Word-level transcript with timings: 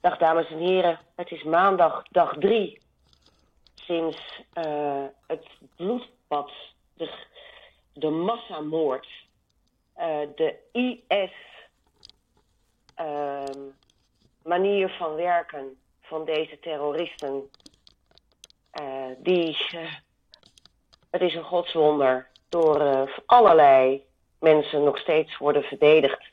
Dag 0.00 0.18
dames 0.18 0.50
en 0.50 0.58
heren, 0.58 0.98
het 1.14 1.30
is 1.30 1.42
maandag, 1.42 2.02
dag 2.10 2.38
drie. 2.38 2.80
Sinds 3.74 4.42
uh, 4.54 5.04
het 5.26 5.46
bloedbad, 5.76 6.52
de, 6.94 7.10
de 7.92 8.10
massamoord, 8.10 9.06
uh, 9.98 10.20
de 10.34 10.56
IS 10.72 11.32
uh, 13.00 13.44
manier 14.42 14.88
van 14.88 15.14
werken 15.14 15.76
van 16.00 16.24
deze 16.24 16.58
terroristen. 16.58 17.50
Uh, 18.80 19.06
die, 19.18 19.56
het 21.10 21.20
is 21.20 21.34
een 21.34 21.44
godswonder, 21.44 22.28
door 22.48 23.10
allerlei 23.26 24.08
mensen 24.40 24.82
nog 24.82 24.98
steeds 24.98 25.38
worden 25.38 25.62
verdedigd. 25.62 26.30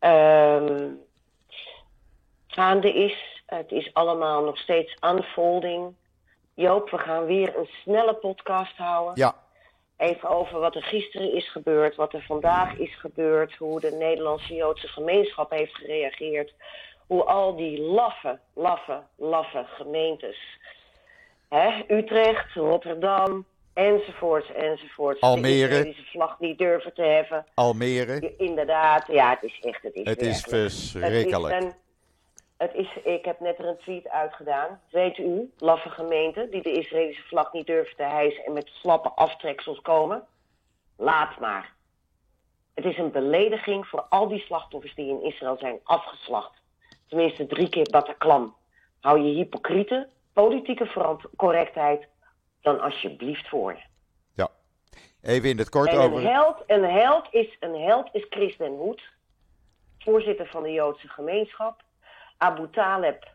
Um, 0.00 1.00
gaande 2.46 2.92
is. 2.92 3.42
Het 3.46 3.72
is 3.72 3.94
allemaal 3.94 4.44
nog 4.44 4.58
steeds 4.58 4.96
unfolding. 5.04 5.94
Joop, 6.54 6.90
we 6.90 6.98
gaan 6.98 7.24
weer 7.24 7.56
een 7.56 7.68
snelle 7.82 8.14
podcast 8.14 8.76
houden. 8.76 9.12
Ja. 9.16 9.34
Even 9.96 10.28
over 10.28 10.58
wat 10.58 10.74
er 10.74 10.82
gisteren 10.82 11.32
is 11.32 11.50
gebeurd, 11.50 11.96
wat 11.96 12.12
er 12.12 12.22
vandaag 12.22 12.76
is 12.76 12.98
gebeurd, 12.98 13.54
hoe 13.54 13.80
de 13.80 13.90
Nederlandse 13.90 14.54
Joodse 14.54 14.88
gemeenschap 14.88 15.50
heeft 15.50 15.74
gereageerd. 15.74 16.52
Hoe 17.06 17.24
al 17.24 17.56
die 17.56 17.80
laffe, 17.80 18.38
laffe, 18.54 19.02
laffe 19.16 19.64
gemeentes, 19.68 20.58
hè, 21.48 21.82
Utrecht, 21.88 22.54
Rotterdam, 22.54 23.46
enzovoorts, 23.80 24.52
enzovoorts. 24.52 25.20
Almere. 25.20 25.82
Die 25.82 26.06
vlag 26.10 26.40
niet 26.40 26.58
durven 26.58 26.94
te 26.94 27.02
heffen. 27.02 27.46
Almere. 27.54 28.34
Inderdaad, 28.36 29.06
ja, 29.06 29.30
het 29.30 29.42
is 29.42 29.60
echt, 29.60 29.82
het 29.82 29.94
is 29.94 30.04
Het 30.04 30.22
is 30.22 30.40
verschrikkelijk. 30.40 31.54
Het 31.54 31.62
is 31.64 31.68
een, 31.68 31.74
het 32.56 32.74
is, 32.74 33.12
ik 33.12 33.24
heb 33.24 33.40
net 33.40 33.58
er 33.58 33.66
een 33.66 33.78
tweet 33.78 34.08
uitgedaan. 34.08 34.80
Weet 34.90 35.18
u, 35.18 35.52
laffe 35.58 35.88
gemeenten 35.88 36.50
die 36.50 36.62
de 36.62 36.72
Israëlische 36.72 37.22
vlag 37.22 37.52
niet 37.52 37.66
durven 37.66 37.96
te 37.96 38.02
hijsen 38.02 38.44
en 38.44 38.52
met 38.52 38.70
slappe 38.72 39.08
aftreksels 39.08 39.80
komen? 39.80 40.24
Laat 40.96 41.38
maar. 41.38 41.72
Het 42.74 42.84
is 42.84 42.98
een 42.98 43.10
belediging 43.10 43.86
voor 43.86 44.06
al 44.08 44.28
die 44.28 44.40
slachtoffers 44.40 44.94
die 44.94 45.08
in 45.08 45.22
Israël 45.22 45.56
zijn 45.58 45.80
afgeslacht. 45.84 46.52
Tenminste 47.08 47.46
drie 47.46 47.68
keer 47.68 47.88
Bataclan. 47.90 48.54
Hou 49.00 49.20
je 49.20 49.34
hypocriete, 49.34 50.08
politieke 50.32 51.18
correctheid 51.36 52.08
dan 52.60 52.80
alsjeblieft 52.80 53.48
voor 53.48 53.72
je. 53.72 53.82
Ja, 54.32 54.48
even 55.22 55.48
in 55.48 55.58
het 55.58 55.68
kort 55.68 55.88
en 55.88 55.98
over... 55.98 56.18
Een 56.18 56.26
held, 56.26 56.62
een, 56.66 56.84
held 56.84 57.28
is, 57.30 57.56
een 57.60 57.80
held 57.80 58.08
is 58.12 58.26
Chris 58.30 58.56
den 58.56 58.76
Hoed, 58.76 59.02
voorzitter 59.98 60.46
van 60.46 60.62
de 60.62 60.72
Joodse 60.72 61.08
gemeenschap 61.08 61.82
Abu 62.36 62.70
Taleb 62.70 63.28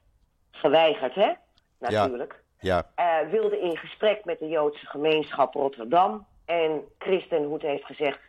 geweigerd, 0.51 1.15
hè? 1.15 1.31
Natuurlijk. 1.79 2.43
Ja. 2.59 2.91
ja. 2.95 3.23
Uh, 3.23 3.31
wilde 3.31 3.59
in 3.59 3.77
gesprek 3.77 4.25
met 4.25 4.39
de 4.39 4.47
Joodse 4.47 4.85
gemeenschap 4.85 5.53
Rotterdam. 5.53 6.27
En 6.45 6.83
Christen 6.97 7.43
Hoed 7.43 7.61
heeft 7.61 7.85
gezegd: 7.85 8.19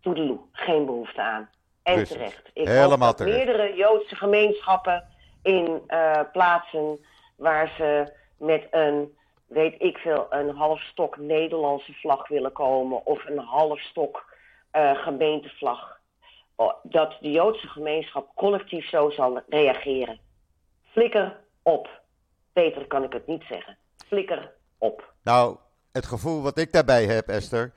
Toedeloe, 0.00 0.38
geen 0.52 0.86
behoefte 0.86 1.22
aan. 1.22 1.50
En 1.82 1.94
Precies. 1.94 2.16
terecht. 2.16 2.50
Ik 2.52 2.66
Helemaal 2.66 2.98
dat 2.98 3.16
terecht. 3.16 3.36
meerdere 3.36 3.74
Joodse 3.74 4.16
gemeenschappen 4.16 5.08
in 5.42 5.82
uh, 5.88 6.20
plaatsen 6.32 6.98
waar 7.36 7.72
ze 7.76 8.12
met 8.38 8.66
een, 8.70 9.15
weet 9.46 9.74
ik 9.78 9.96
veel, 9.96 10.26
een 10.30 10.56
half 10.56 10.80
stok 10.80 11.16
Nederlandse 11.16 11.92
vlag 11.92 12.28
willen 12.28 12.52
komen. 12.52 13.06
Of 13.06 13.24
een 13.24 13.38
half 13.38 13.80
stok 13.80 14.34
uh, 14.72 15.02
gemeentevlag 15.02 15.96
dat 16.82 17.16
de 17.20 17.30
Joodse 17.30 17.66
gemeenschap 17.66 18.34
collectief 18.34 18.88
zo 18.88 19.10
zal 19.10 19.42
reageren. 19.48 20.18
Flikker 20.90 21.40
op. 21.62 21.88
Beter 22.52 22.86
kan 22.86 23.04
ik 23.04 23.12
het 23.12 23.26
niet 23.26 23.42
zeggen. 23.48 23.76
Flikker 24.06 24.52
op. 24.78 25.12
Nou, 25.22 25.56
het 25.92 26.06
gevoel 26.06 26.42
wat 26.42 26.58
ik 26.58 26.72
daarbij 26.72 27.04
heb, 27.04 27.28
Esther, 27.28 27.72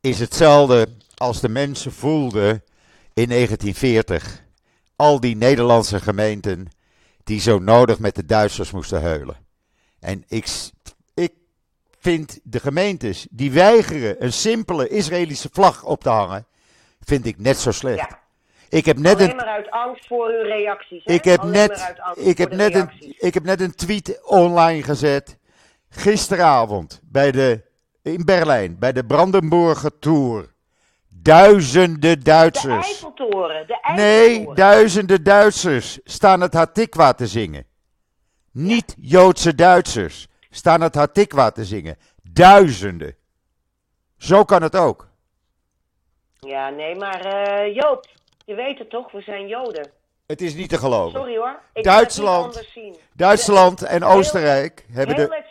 is 0.00 0.20
hetzelfde 0.20 0.86
als 1.16 1.40
de 1.40 1.48
mensen 1.48 1.92
voelden 1.92 2.64
in 3.14 3.28
1940. 3.28 4.42
Al 4.96 5.20
die 5.20 5.36
Nederlandse 5.36 6.00
gemeenten 6.00 6.68
die 7.24 7.40
zo 7.40 7.58
nodig 7.58 7.98
met 7.98 8.14
de 8.14 8.24
Duitsers 8.24 8.70
moesten 8.70 9.00
heulen. 9.00 9.36
En 10.00 10.24
ik 10.28 10.46
vind 12.00 12.40
de 12.42 12.60
gemeentes 12.60 13.26
die 13.30 13.52
weigeren 13.52 14.24
een 14.24 14.32
simpele 14.32 14.88
Israëlische 14.88 15.48
vlag 15.52 15.84
op 15.84 16.02
te 16.02 16.08
hangen, 16.08 16.46
vind 17.00 17.26
ik 17.26 17.38
net 17.38 17.58
zo 17.58 17.70
slecht. 17.70 18.08
Ja. 18.08 18.18
Ik 18.68 18.84
heb 18.84 18.98
net 18.98 19.14
Alleen 19.14 19.30
een, 19.30 19.36
maar 19.36 19.46
uit 19.46 19.70
angst 19.70 20.06
voor 20.06 20.26
uw 20.26 20.42
reacties. 20.42 21.04
Hè? 21.04 21.12
ik 21.12 21.24
heb 21.24 21.40
Alleen 21.40 21.52
net, 21.52 21.94
ik 22.14 22.38
heb 22.38 22.50
de 22.50 22.56
net 22.56 22.74
een, 22.74 22.90
ik 23.18 23.34
heb 23.34 23.44
net 23.44 23.60
een 23.60 23.74
tweet 23.74 24.20
online 24.24 24.82
gezet. 24.82 25.38
Gisteravond 25.88 27.00
bij 27.04 27.30
de, 27.30 27.62
in 28.02 28.24
Berlijn, 28.24 28.78
bij 28.78 28.92
de 28.92 29.04
Brandenburger 29.04 29.98
Tour. 29.98 30.52
Duizenden 31.08 32.00
De 32.00 32.22
Duitsers. 32.22 32.86
Eiffeltoren. 32.86 33.66
De 33.66 33.92
Nee, 33.94 34.26
Eiffeltoren. 34.26 34.56
duizenden 34.56 35.22
Duitsers 35.22 35.98
staan 36.04 36.40
het 36.40 36.54
Hatikwa 36.54 37.12
te 37.12 37.26
zingen. 37.26 37.66
Niet 38.52 38.94
Joodse 38.98 39.54
Duitsers 39.54 40.28
staan 40.50 40.80
het 40.80 40.94
Hatikwa 40.94 41.50
te 41.50 41.64
zingen. 41.64 41.96
Duizenden. 42.32 43.16
Zo 44.16 44.44
kan 44.44 44.62
het 44.62 44.76
ook. 44.76 45.08
Ja, 46.40 46.68
nee, 46.68 46.94
maar 46.94 47.20
eh, 47.24 47.74
Joop, 47.74 48.06
je 48.44 48.54
weet 48.54 48.78
het 48.78 48.90
toch? 48.90 49.12
We 49.12 49.20
zijn 49.20 49.46
Joden. 49.48 49.90
Het 50.26 50.40
is 50.40 50.54
niet 50.54 50.68
te 50.68 50.78
geloven. 50.78 51.18
Sorry 51.20 51.36
hoor. 51.36 51.60
Ik 51.72 51.84
Duitsland. 51.84 52.64
zien. 52.74 52.96
Duitsland 53.14 53.82
en 53.82 54.02
Heel- 54.02 54.12
Oostenrijk 54.16 54.86
hebben 54.90 55.16
Heel 55.16 55.26
de. 55.28 55.34
het 55.34 55.46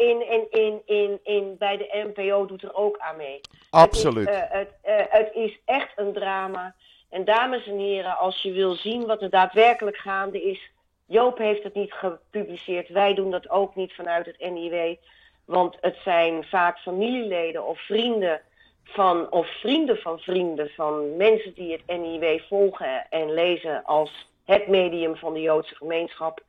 in, 0.00 0.30
in, 0.30 0.46
in, 0.50 0.82
in, 0.86 1.20
in, 1.22 1.56
bij 1.58 1.76
de 1.76 2.12
NPO 2.14 2.46
doet 2.46 2.62
er 2.62 2.74
ook 2.74 2.98
aan 2.98 3.16
mee. 3.16 3.40
Absoluut. 3.70 4.28
Het 4.28 4.36
is, 4.36 4.40
eh, 4.42 4.58
het, 4.58 4.72
eh, 4.82 4.94
het 5.08 5.30
is 5.34 5.58
echt 5.64 5.92
een 5.96 6.12
drama. 6.12 6.74
En 7.10 7.24
dames 7.24 7.66
en 7.66 7.78
heren, 7.78 8.18
als 8.18 8.42
je 8.42 8.52
wil 8.52 8.74
zien 8.74 9.06
wat 9.06 9.22
er 9.22 9.30
daadwerkelijk 9.30 9.96
gaande 9.96 10.42
is. 10.42 10.70
Joop 11.06 11.38
heeft 11.38 11.62
het 11.62 11.74
niet 11.74 11.92
gepubliceerd. 11.92 12.88
Wij 12.88 13.14
doen 13.14 13.30
dat 13.30 13.50
ook 13.50 13.74
niet 13.74 13.94
vanuit 13.94 14.26
het 14.26 14.50
NIW. 14.50 14.96
Want 15.44 15.76
het 15.80 15.96
zijn 16.04 16.44
vaak 16.44 16.78
familieleden 16.78 17.66
of 17.66 17.80
vrienden 17.80 18.40
van, 18.84 19.32
of 19.32 19.48
vrienden 19.60 19.96
van 19.96 20.18
vrienden 20.18 20.70
van 20.70 21.16
mensen 21.16 21.54
die 21.54 21.72
het 21.72 22.00
NIW 22.00 22.40
volgen 22.48 23.06
en 23.10 23.34
lezen 23.34 23.84
als 23.84 24.28
het 24.44 24.66
medium 24.66 25.16
van 25.16 25.32
de 25.32 25.40
Joodse 25.40 25.74
gemeenschap. 25.74 26.42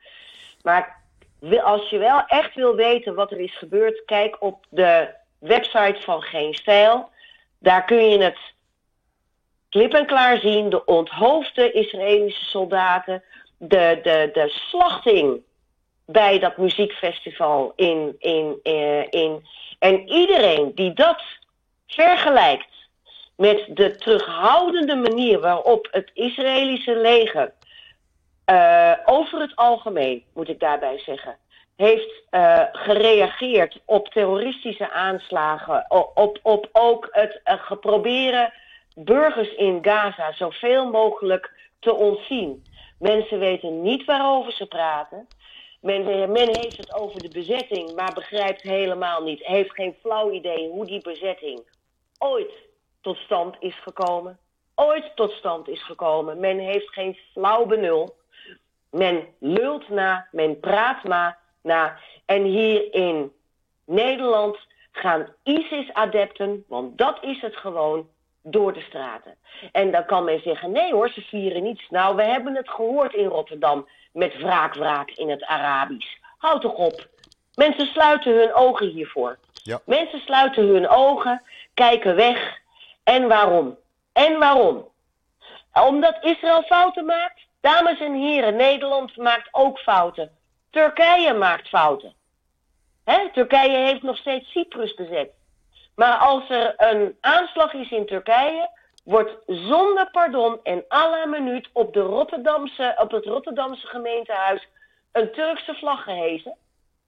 Maar 0.62 1.04
als 1.62 1.88
je 1.90 1.98
wel 1.98 2.22
echt 2.26 2.54
wil 2.54 2.74
weten 2.74 3.14
wat 3.14 3.30
er 3.30 3.40
is 3.40 3.58
gebeurd, 3.58 4.04
kijk 4.04 4.36
op 4.40 4.66
de 4.68 5.08
website 5.38 6.00
van 6.00 6.22
Geen 6.22 6.54
Stijl. 6.54 7.08
Daar 7.58 7.84
kun 7.84 8.08
je 8.08 8.18
het 8.22 8.38
klip 9.68 9.92
en 9.92 10.06
klaar 10.06 10.38
zien. 10.38 10.70
De 10.70 10.84
onthoofde 10.84 11.72
Israëlische 11.72 12.44
soldaten. 12.44 13.22
De, 13.58 14.00
de, 14.02 14.30
de 14.32 14.48
slachting 14.48 15.42
bij 16.06 16.38
dat 16.38 16.56
muziekfestival 16.56 17.72
in, 17.76 18.16
in, 18.18 18.58
eh, 18.62 19.10
in. 19.10 19.46
En 19.78 20.08
iedereen 20.08 20.72
die 20.74 20.92
dat 20.92 21.22
vergelijkt 21.86 22.74
met 23.36 23.66
de 23.68 23.96
terughoudende 23.96 24.94
manier 24.94 25.40
waarop 25.40 25.88
het 25.90 26.10
Israëlische 26.14 26.96
leger 26.96 27.52
eh, 28.44 28.92
over 29.04 29.40
het 29.40 29.56
algemeen, 29.56 30.24
moet 30.34 30.48
ik 30.48 30.60
daarbij 30.60 30.98
zeggen, 30.98 31.36
heeft 31.76 32.22
eh, 32.30 32.62
gereageerd 32.72 33.80
op 33.84 34.08
terroristische 34.08 34.90
aanslagen, 34.90 35.86
op, 36.14 36.38
op 36.42 36.68
ook 36.72 37.08
het 37.10 37.40
geproberen 37.44 38.52
burgers 38.94 39.54
in 39.54 39.78
Gaza 39.82 40.32
zoveel 40.32 40.90
mogelijk 40.90 41.50
te 41.80 41.94
ontzien. 41.94 42.64
Mensen 42.98 43.38
weten 43.38 43.82
niet 43.82 44.04
waarover 44.04 44.52
ze 44.52 44.66
praten. 44.66 45.26
Men, 45.80 46.48
heeft 46.56 46.76
het 46.76 46.94
over 46.94 47.20
de 47.22 47.28
bezetting, 47.28 47.94
maar 47.94 48.12
begrijpt 48.14 48.62
helemaal 48.62 49.22
niet, 49.22 49.46
heeft 49.46 49.74
geen 49.74 49.94
flauw 50.00 50.30
idee 50.30 50.68
hoe 50.68 50.86
die 50.86 51.02
bezetting 51.02 51.62
ooit 52.18 52.52
tot 53.00 53.16
stand 53.16 53.56
is 53.58 53.78
gekomen. 53.80 54.38
Ooit 54.74 55.12
tot 55.14 55.30
stand 55.30 55.68
is 55.68 55.82
gekomen. 55.82 56.40
Men 56.40 56.58
heeft 56.58 56.88
geen 56.88 57.18
flauw 57.32 57.66
benul. 57.66 58.16
Men 58.90 59.26
lult 59.38 59.88
na, 59.88 60.28
men 60.32 60.60
praat 60.60 61.04
maar 61.04 61.38
na. 61.62 61.98
En 62.24 62.44
hier 62.44 62.94
in 62.94 63.32
Nederland 63.84 64.58
gaan 64.92 65.34
ISIS-adepten, 65.42 66.64
want 66.68 66.98
dat 66.98 67.18
is 67.22 67.40
het 67.40 67.56
gewoon, 67.56 68.08
door 68.48 68.72
de 68.72 68.80
straten. 68.80 69.34
En 69.72 69.90
dan 69.90 70.04
kan 70.04 70.24
men 70.24 70.40
zeggen, 70.40 70.70
nee 70.70 70.92
hoor, 70.92 71.08
ze 71.08 71.20
vieren 71.20 71.62
niets. 71.62 71.90
Nou, 71.90 72.16
we 72.16 72.22
hebben 72.22 72.54
het 72.54 72.68
gehoord 72.68 73.14
in 73.14 73.26
Rotterdam 73.26 73.88
met 74.12 74.36
wraak-wraak 74.36 75.10
in 75.10 75.30
het 75.30 75.44
Arabisch. 75.44 76.16
Houd 76.38 76.60
toch 76.60 76.74
op. 76.74 77.08
Mensen 77.54 77.86
sluiten 77.86 78.36
hun 78.36 78.54
ogen 78.54 78.86
hiervoor. 78.86 79.38
Ja. 79.52 79.80
Mensen 79.84 80.20
sluiten 80.20 80.66
hun 80.66 80.88
ogen, 80.88 81.42
kijken 81.74 82.16
weg. 82.16 82.58
En 83.04 83.28
waarom? 83.28 83.76
En 84.12 84.38
waarom? 84.38 84.88
Omdat 85.72 86.18
Israël 86.20 86.62
fouten 86.62 87.04
maakt? 87.04 87.40
Dames 87.60 88.00
en 88.00 88.14
heren, 88.14 88.56
Nederland 88.56 89.16
maakt 89.16 89.48
ook 89.50 89.78
fouten. 89.78 90.30
Turkije 90.70 91.34
maakt 91.34 91.68
fouten. 91.68 92.14
Hè? 93.04 93.30
Turkije 93.32 93.76
heeft 93.76 94.02
nog 94.02 94.16
steeds 94.16 94.50
Cyprus 94.50 94.94
bezet. 94.94 95.30
Maar 95.96 96.16
als 96.16 96.50
er 96.50 96.74
een 96.76 97.16
aanslag 97.20 97.72
is 97.72 97.90
in 97.90 98.06
Turkije, 98.06 98.70
wordt 99.04 99.36
zonder 99.46 100.10
pardon 100.10 100.60
en 100.62 100.84
à 100.88 101.10
la 101.10 101.26
minuut 101.26 101.68
op, 101.72 101.92
de 101.92 102.00
Rotterdamse, 102.00 102.94
op 102.98 103.10
het 103.10 103.24
Rotterdamse 103.24 103.86
gemeentehuis 103.86 104.68
een 105.12 105.32
Turkse 105.32 105.74
vlag 105.74 106.02
gehezen. 106.02 106.56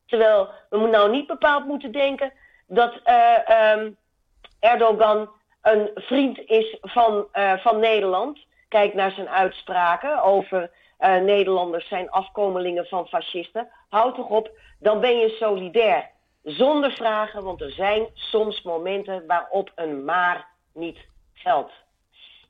Terwijl 0.07 0.49
we 0.69 0.79
nou 0.79 1.11
niet 1.11 1.27
bepaald 1.27 1.65
moeten 1.65 1.93
denken 1.93 2.33
dat 2.67 3.01
uh, 3.07 3.87
Erdogan 4.61 5.29
een 5.63 5.91
vriend 5.95 6.39
is 6.39 6.77
van, 6.81 7.27
uh, 7.35 7.59
van 7.59 7.79
Nederland. 7.79 8.39
Kijk 8.69 8.95
naar 8.95 9.11
zijn 9.11 9.29
uitspraken 9.29 10.23
over 10.23 10.71
uh, 11.01 11.17
Nederlanders 11.17 11.89
zijn 11.89 12.11
afkomelingen 12.11 12.87
van 12.87 13.09
fascisten. 13.09 13.69
Houd 13.89 14.15
toch 14.15 14.29
op, 14.29 14.51
dan 14.79 15.01
ben 15.01 15.19
je 15.19 15.29
solidair. 15.29 16.11
Zonder 16.49 16.93
vragen, 16.93 17.45
want 17.45 17.61
er 17.61 17.71
zijn 17.71 18.07
soms 18.15 18.63
momenten 18.63 19.27
waarop 19.27 19.73
een 19.75 20.05
maar 20.05 20.49
niet 20.73 20.99
geldt. 21.33 21.73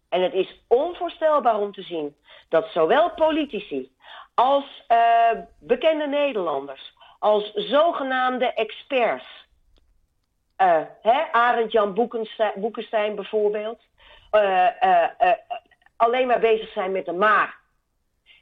En 0.08 0.22
het 0.22 0.32
is 0.32 0.62
onvoorstelbaar 0.66 1.58
om 1.58 1.72
te 1.72 1.82
zien 1.82 2.16
dat 2.48 2.68
zowel 2.72 3.10
politici 3.10 3.92
als 4.34 4.84
uh, 4.88 5.40
bekende 5.58 6.06
Nederlanders, 6.06 6.94
als 7.18 7.52
zogenaamde 7.54 8.52
experts, 8.52 9.46
uh, 10.62 10.80
hè, 11.02 11.32
Arend 11.32 11.72
Jan 11.72 11.94
Boekenstein, 12.54 13.14
bijvoorbeeld, 13.14 13.80
uh, 14.30 14.66
alleen 15.96 16.26
maar 16.26 16.40
bezig 16.40 16.72
zijn 16.72 16.92
met 16.92 17.04
de 17.04 17.12
maar. 17.12 17.56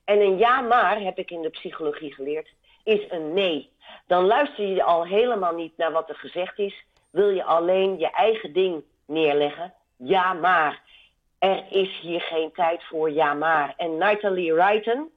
En 0.05 0.21
een 0.21 0.39
ja 0.39 0.61
maar, 0.61 1.01
heb 1.01 1.19
ik 1.19 1.31
in 1.31 1.43
de 1.43 1.51
psychologie 1.51 2.15
geleerd, 2.15 2.49
is 2.87 3.11
een 3.11 3.35
nee. 3.35 3.71
Dan 4.07 4.25
luister 4.25 4.67
je 4.67 4.83
al 4.83 5.05
helemaal 5.05 5.55
niet 5.55 5.77
naar 5.77 5.93
wat 5.93 6.09
er 6.09 6.15
gezegd 6.15 6.59
is. 6.59 6.85
Wil 7.11 7.29
je 7.29 7.45
alleen 7.45 7.99
je 7.99 8.11
eigen 8.11 8.53
ding 8.53 8.85
neerleggen? 9.07 9.75
Ja 9.97 10.33
maar. 10.33 10.83
Er 11.39 11.65
is 11.71 11.99
hier 12.01 12.21
geen 12.21 12.53
tijd 12.53 12.85
voor 12.85 13.11
ja 13.11 13.35
maar. 13.35 13.75
En 13.77 13.97
Nathalie 13.97 14.55
Wrighton, 14.55 15.11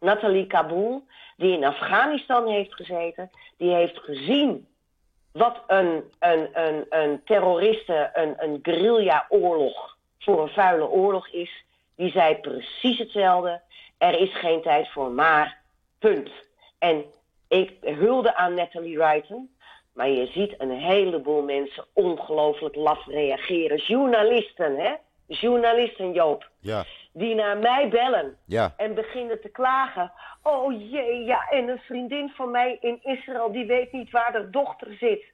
Nathalie 0.00 0.46
Kabul, 0.46 1.06
die 1.36 1.56
in 1.56 1.64
Afghanistan 1.64 2.48
heeft 2.48 2.74
gezeten, 2.74 3.30
die 3.56 3.74
heeft 3.74 3.98
gezien 3.98 4.66
wat 5.32 5.62
een, 5.66 6.12
een, 6.18 6.48
een, 6.52 6.86
een 6.90 7.24
terroristen, 7.24 8.10
een, 8.14 8.34
een 8.38 8.58
guerrilla-oorlog 8.62 9.96
voor 10.18 10.42
een 10.42 10.48
vuile 10.48 10.88
oorlog 10.88 11.28
is. 11.28 11.64
Die 11.96 12.10
zei 12.10 12.36
precies 12.36 12.98
hetzelfde. 12.98 13.60
Er 13.98 14.20
is 14.20 14.34
geen 14.34 14.62
tijd 14.62 14.88
voor 14.88 15.10
maar. 15.10 15.60
Punt. 15.98 16.30
En 16.82 17.04
ik 17.48 17.72
hulde 17.80 18.34
aan 18.34 18.54
Natalie 18.54 18.98
Wrighton. 18.98 19.50
Maar 19.94 20.08
je 20.08 20.26
ziet 20.26 20.54
een 20.58 20.70
heleboel 20.70 21.42
mensen 21.42 21.84
ongelooflijk 21.92 22.74
laf 22.74 23.06
reageren. 23.06 23.76
Journalisten, 23.76 24.76
hè? 24.76 24.94
Journalisten, 25.26 26.12
Joop. 26.12 26.50
Ja. 26.60 26.84
Die 27.12 27.34
naar 27.34 27.58
mij 27.58 27.88
bellen. 27.88 28.36
Ja. 28.46 28.74
En 28.76 28.94
beginnen 28.94 29.40
te 29.40 29.48
klagen. 29.48 30.12
Oh 30.42 30.90
jee, 30.90 31.24
ja. 31.24 31.48
En 31.50 31.68
een 31.68 31.78
vriendin 31.78 32.32
van 32.34 32.50
mij 32.50 32.78
in 32.80 32.98
Israël, 33.02 33.52
die 33.52 33.66
weet 33.66 33.92
niet 33.92 34.10
waar 34.10 34.32
de 34.32 34.50
dochter 34.50 34.96
zit. 35.00 35.24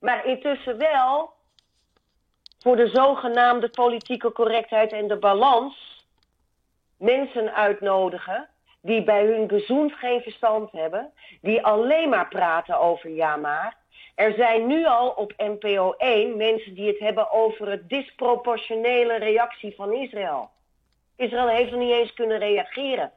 Maar 0.00 0.26
intussen 0.26 0.78
wel, 0.78 1.32
voor 2.58 2.76
de 2.76 2.88
zogenaamde 2.88 3.68
politieke 3.68 4.32
correctheid 4.32 4.92
en 4.92 5.08
de 5.08 5.18
balans 5.18 6.04
mensen 6.98 7.54
uitnodigen 7.54 8.48
die 8.86 9.02
bij 9.02 9.24
hun 9.24 9.48
gezoend 9.48 9.92
geen 9.92 10.20
verstand 10.20 10.72
hebben, 10.72 11.12
die 11.40 11.64
alleen 11.64 12.08
maar 12.08 12.28
praten 12.28 12.80
over 12.80 13.10
ja 13.10 13.36
maar. 13.36 13.76
Er 14.14 14.32
zijn 14.32 14.66
nu 14.66 14.86
al 14.86 15.08
op 15.08 15.32
NPO 15.36 15.94
1 15.98 16.36
mensen 16.36 16.74
die 16.74 16.86
het 16.86 16.98
hebben 16.98 17.30
over 17.30 17.70
het 17.70 17.88
disproportionele 17.88 19.18
reactie 19.18 19.74
van 19.74 19.92
Israël. 19.92 20.50
Israël 21.16 21.48
heeft 21.48 21.72
er 21.72 21.78
niet 21.78 21.92
eens 21.92 22.14
kunnen 22.14 22.38
reageren 22.38 23.12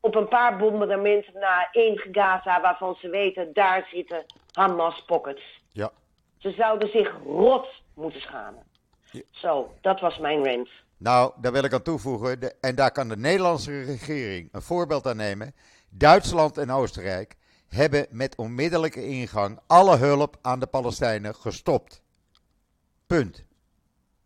op 0.00 0.14
een 0.14 0.28
paar 0.28 0.56
bombardementen 0.56 1.32
naar 1.40 1.68
één 1.72 1.98
Gaza 2.12 2.60
waarvan 2.60 2.96
ze 3.00 3.08
weten 3.08 3.52
daar 3.52 3.88
zitten 3.92 4.24
Hamas 4.52 5.04
pockets. 5.04 5.60
Ja. 5.72 5.90
Ze 6.38 6.50
zouden 6.50 6.90
zich 6.90 7.16
rot 7.24 7.68
moeten 7.94 8.20
schamen. 8.20 8.62
Zo, 9.30 9.74
dat 9.80 10.00
was 10.00 10.18
mijn 10.18 10.44
rant. 10.44 10.68
Nou, 10.98 11.32
daar 11.40 11.52
wil 11.52 11.64
ik 11.64 11.72
aan 11.72 11.82
toevoegen, 11.82 12.40
de, 12.40 12.54
en 12.60 12.74
daar 12.74 12.90
kan 12.90 13.08
de 13.08 13.16
Nederlandse 13.16 13.82
regering 13.82 14.48
een 14.52 14.62
voorbeeld 14.62 15.06
aan 15.06 15.16
nemen. 15.16 15.54
Duitsland 15.90 16.58
en 16.58 16.70
Oostenrijk 16.70 17.36
hebben 17.68 18.06
met 18.10 18.36
onmiddellijke 18.36 19.06
ingang 19.06 19.58
alle 19.66 19.96
hulp 19.96 20.36
aan 20.42 20.60
de 20.60 20.66
Palestijnen 20.66 21.34
gestopt. 21.34 22.02
Punt. 23.06 23.46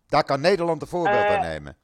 Daar 0.07 0.25
kan 0.25 0.41
Nederland 0.41 0.83
een 0.83 0.89
voorbeeld 0.89 1.25
uh, 1.25 1.35
aan 1.35 1.41
nemen. 1.41 1.77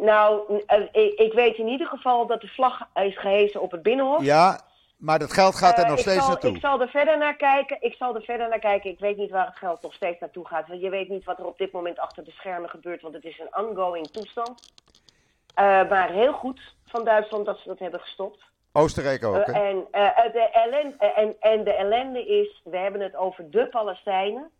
Nou, 0.00 0.56
ik, 0.92 1.18
ik, 1.18 1.32
weet 1.32 1.56
in 1.56 1.68
ieder 1.68 1.86
geval 1.86 2.26
dat 2.26 2.40
de 2.40 2.48
vlag 2.48 2.88
is 2.94 3.18
gehezen 3.18 3.60
op 3.60 3.70
het 3.70 3.82
Binnenhof. 3.82 4.22
Ja, 4.22 4.60
maar 5.00 5.18
dat 5.18 5.32
geld 5.32 5.54
gaat 5.54 5.78
er 5.78 5.84
uh, 5.84 5.90
nog 5.90 5.98
steeds 5.98 6.18
zal, 6.18 6.28
naartoe. 6.28 6.54
Ik 6.54 6.60
zal 6.60 6.80
er 6.80 6.88
verder 6.88 7.18
naar 7.18 7.36
kijken. 7.36 7.76
Ik 7.80 7.94
zal 7.94 8.14
er 8.14 8.22
verder 8.22 8.48
naar 8.48 8.58
kijken. 8.58 8.90
Ik 8.90 8.98
weet 8.98 9.16
niet 9.16 9.30
waar 9.30 9.46
het 9.46 9.56
geld 9.56 9.82
nog 9.82 9.94
steeds 9.94 10.20
naartoe 10.20 10.46
gaat. 10.46 10.68
Want 10.68 10.80
je 10.80 10.88
weet 10.88 11.08
niet 11.08 11.24
wat 11.24 11.38
er 11.38 11.46
op 11.46 11.58
dit 11.58 11.72
moment 11.72 11.98
achter 11.98 12.24
de 12.24 12.30
schermen 12.30 12.70
gebeurt. 12.70 13.02
Want 13.02 13.14
het 13.14 13.24
is 13.24 13.38
een 13.38 13.64
ongoing 13.64 14.06
toestand. 14.06 14.72
Uh, 15.60 15.88
maar 15.88 16.10
heel 16.10 16.32
goed 16.32 16.60
van 16.86 17.04
Duitsland 17.04 17.46
dat 17.46 17.58
ze 17.58 17.68
dat 17.68 17.78
hebben 17.78 18.00
gestopt. 18.00 18.42
Oostenrijk 18.72 19.24
ook, 19.24 19.46
hè? 19.46 19.52
en, 19.52 19.86
de 20.32 20.48
ellende, 20.52 20.96
en, 20.96 21.36
en 21.40 21.64
de 21.64 21.72
ellende 21.72 22.26
is, 22.26 22.60
we 22.64 22.76
hebben 22.76 23.00
het 23.00 23.16
over 23.16 23.50
de 23.50 23.68
Palestijnen. 23.68 24.50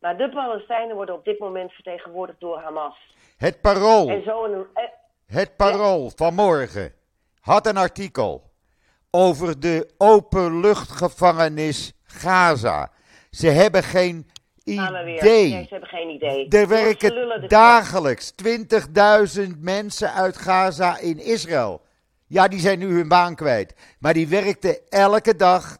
Maar 0.00 0.16
de 0.16 0.28
Palestijnen 0.28 0.96
worden 0.96 1.14
op 1.14 1.24
dit 1.24 1.38
moment 1.38 1.72
vertegenwoordigd 1.72 2.40
door 2.40 2.58
Hamas. 2.58 3.14
Het 3.36 3.60
parool. 3.60 4.08
En 4.08 4.22
zo 4.22 4.44
een, 4.44 4.66
het 5.26 5.56
parool 5.56 6.02
ja. 6.02 6.10
van 6.16 6.34
morgen 6.34 6.94
had 7.40 7.66
een 7.66 7.76
artikel 7.76 8.47
over 9.10 9.60
de 9.60 9.90
openluchtgevangenis 9.98 11.92
Gaza. 12.04 12.90
Ze 13.30 13.46
hebben 13.46 13.82
geen 13.82 14.30
idee. 14.64 15.50
Nee, 15.50 15.50
ze 15.50 15.66
hebben 15.68 15.88
geen 15.88 16.08
idee. 16.08 16.48
Er 16.48 16.68
werken 16.68 17.48
dagelijks 17.48 18.32
20.000 19.38 19.58
mensen 19.60 20.12
uit 20.12 20.36
Gaza 20.36 20.98
in 20.98 21.18
Israël. 21.18 21.86
Ja, 22.26 22.48
die 22.48 22.60
zijn 22.60 22.78
nu 22.78 22.86
hun 22.86 23.08
baan 23.08 23.34
kwijt. 23.34 23.96
Maar 23.98 24.12
die 24.12 24.28
werkten 24.28 24.78
elke 24.88 25.36
dag 25.36 25.76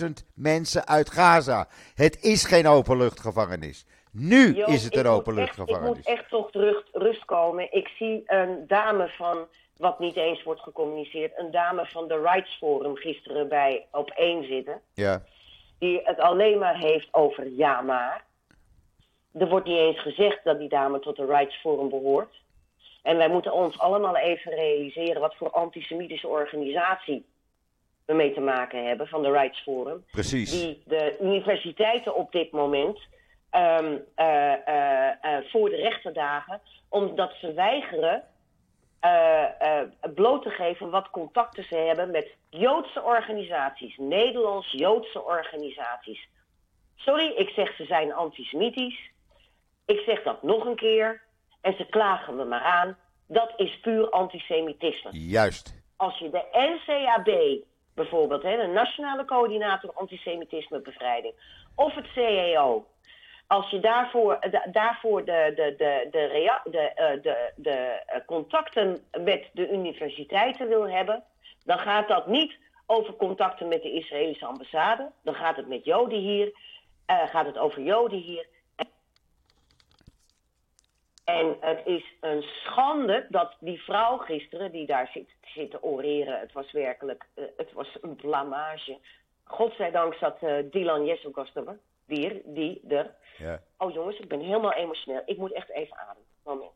20.000 0.00 0.06
mensen 0.34 0.86
uit 0.86 1.10
Gaza. 1.10 1.68
Het 1.94 2.22
is 2.22 2.44
geen 2.44 2.66
openluchtgevangenis. 2.66 3.86
Nu 4.12 4.54
Jo, 4.54 4.66
is 4.66 4.84
het 4.84 4.96
een 4.96 5.06
openluchtgevangenis. 5.06 5.88
Ik 5.88 5.96
moet 5.96 6.06
echt 6.06 6.28
tot 6.28 6.54
rust, 6.54 6.88
rust 6.92 7.24
komen. 7.24 7.72
Ik 7.72 7.88
zie 7.88 8.22
een 8.26 8.64
dame 8.66 9.08
van, 9.08 9.46
wat 9.76 9.98
niet 9.98 10.16
eens 10.16 10.42
wordt 10.42 10.60
gecommuniceerd, 10.60 11.38
een 11.38 11.50
dame 11.50 11.86
van 11.86 12.08
de 12.08 12.20
Rights 12.20 12.56
Forum 12.56 12.96
gisteren 12.96 13.48
bij 13.48 13.86
op 13.90 14.10
één 14.10 14.44
zitten. 14.44 14.80
Ja, 14.94 15.22
Die 15.78 16.00
het 16.04 16.18
alleen 16.18 16.58
maar 16.58 16.76
heeft 16.76 17.08
over 17.10 17.48
ja 17.48 17.80
maar. 17.80 18.24
Er 19.32 19.48
wordt 19.48 19.66
niet 19.66 19.78
eens 19.78 20.00
gezegd 20.00 20.44
dat 20.44 20.58
die 20.58 20.68
dame 20.68 21.00
tot 21.00 21.16
de 21.16 21.26
Rights 21.26 21.60
Forum 21.60 21.88
behoort. 21.88 22.40
En 23.02 23.16
wij 23.16 23.28
moeten 23.28 23.52
ons 23.52 23.78
allemaal 23.78 24.16
even 24.16 24.52
realiseren 24.52 25.20
wat 25.20 25.34
voor 25.34 25.50
antisemitische 25.50 26.28
organisatie 26.28 27.24
we 28.06 28.14
mee 28.14 28.34
te 28.34 28.40
maken 28.40 28.86
hebben 28.86 29.06
van 29.06 29.22
de 29.22 29.30
Rights 29.30 29.62
Forum. 29.62 30.04
precies. 30.10 30.50
Die 30.50 30.82
de 30.86 31.16
universiteiten 31.20 32.14
op 32.14 32.32
dit 32.32 32.50
moment 32.50 32.98
ehm, 33.50 33.96
eh, 34.14 34.68
eh, 34.68 35.08
eh, 35.20 35.44
voor 35.50 35.70
de 35.70 35.76
rechter 35.76 36.12
dagen, 36.12 36.60
omdat 36.88 37.32
ze 37.40 37.52
weigeren 37.52 38.24
bloot 40.14 40.42
te 40.42 40.50
geven 40.50 40.90
wat 40.90 41.10
contacten 41.10 41.64
ze 41.64 41.76
hebben 41.76 42.10
met 42.10 42.36
Joodse 42.48 43.02
organisaties, 43.02 43.96
Nederlands-Joodse 43.96 45.24
organisaties. 45.24 46.28
Sorry, 46.96 47.32
ik 47.36 47.48
zeg 47.48 47.76
ze 47.76 47.84
zijn 47.84 48.12
antisemitisch. 48.12 49.10
Ik 49.86 50.00
zeg 50.06 50.22
dat 50.22 50.42
nog 50.42 50.64
een 50.64 50.76
keer. 50.76 51.22
En 51.60 51.74
ze 51.76 51.86
klagen 51.86 52.36
me 52.36 52.44
maar 52.44 52.62
aan. 52.62 52.96
Dat 53.26 53.52
is 53.56 53.80
puur 53.80 54.10
antisemitisme. 54.10 55.10
Juist. 55.12 55.82
Als 55.96 56.18
je 56.18 56.30
de 56.30 56.44
NCAB 56.52 57.60
bijvoorbeeld, 57.94 58.42
hè, 58.42 58.56
de 58.56 58.66
Nationale 58.66 59.24
Coördinator 59.24 59.92
Antisemitismebestrijding, 59.92 61.34
of 61.74 61.94
het 61.94 62.12
CAO, 62.12 62.86
als 63.46 63.70
je 63.70 63.80
daarvoor, 63.80 64.38
da- 64.50 64.66
daarvoor 64.72 65.24
de, 65.24 65.52
de, 65.56 65.74
de, 65.76 66.08
de, 66.10 66.78
eh, 66.78 67.22
de, 67.22 67.52
de 67.56 67.70
eh, 67.70 68.20
contacten 68.26 69.04
met 69.24 69.50
de 69.52 69.70
universiteiten 69.70 70.68
wil 70.68 70.88
hebben, 70.88 71.24
dan 71.64 71.78
gaat 71.78 72.08
dat 72.08 72.26
niet 72.26 72.58
over 72.86 73.14
contacten 73.14 73.68
met 73.68 73.82
de 73.82 73.92
Israëlische 73.92 74.46
ambassade. 74.46 75.10
Dan 75.22 75.34
gaat 75.34 75.56
het 75.56 75.68
met 75.68 75.84
Joden 75.84 76.18
hier, 76.18 76.52
eh, 77.06 77.26
gaat 77.26 77.46
het 77.46 77.58
over 77.58 77.82
Joden 77.82 78.18
hier. 78.18 78.46
En 81.24 81.56
het 81.60 81.80
is 81.84 82.04
een 82.20 82.42
schande 82.42 83.26
dat 83.28 83.56
die 83.60 83.82
vrouw 83.82 84.16
gisteren, 84.16 84.72
die 84.72 84.86
daar 84.86 85.10
zit, 85.12 85.70
te 85.70 85.82
oreren, 85.82 86.40
het 86.40 86.52
was 86.52 86.72
werkelijk, 86.72 87.26
het 87.56 87.72
was 87.72 87.98
een 88.00 88.16
blamage. 88.16 88.98
Godzijdank 89.44 90.14
zat 90.14 90.38
Dylan 90.70 91.04
Jesselgast 91.04 91.54
er, 92.12 92.40
die, 92.44 92.80
er. 92.88 93.14
Ja. 93.38 93.62
Oh 93.78 93.92
jongens, 93.92 94.18
ik 94.18 94.28
ben 94.28 94.40
helemaal 94.40 94.72
emotioneel. 94.72 95.22
Ik 95.26 95.36
moet 95.38 95.52
echt 95.52 95.70
even 95.70 95.96
ademen. 95.96 96.28
Moment. 96.44 96.70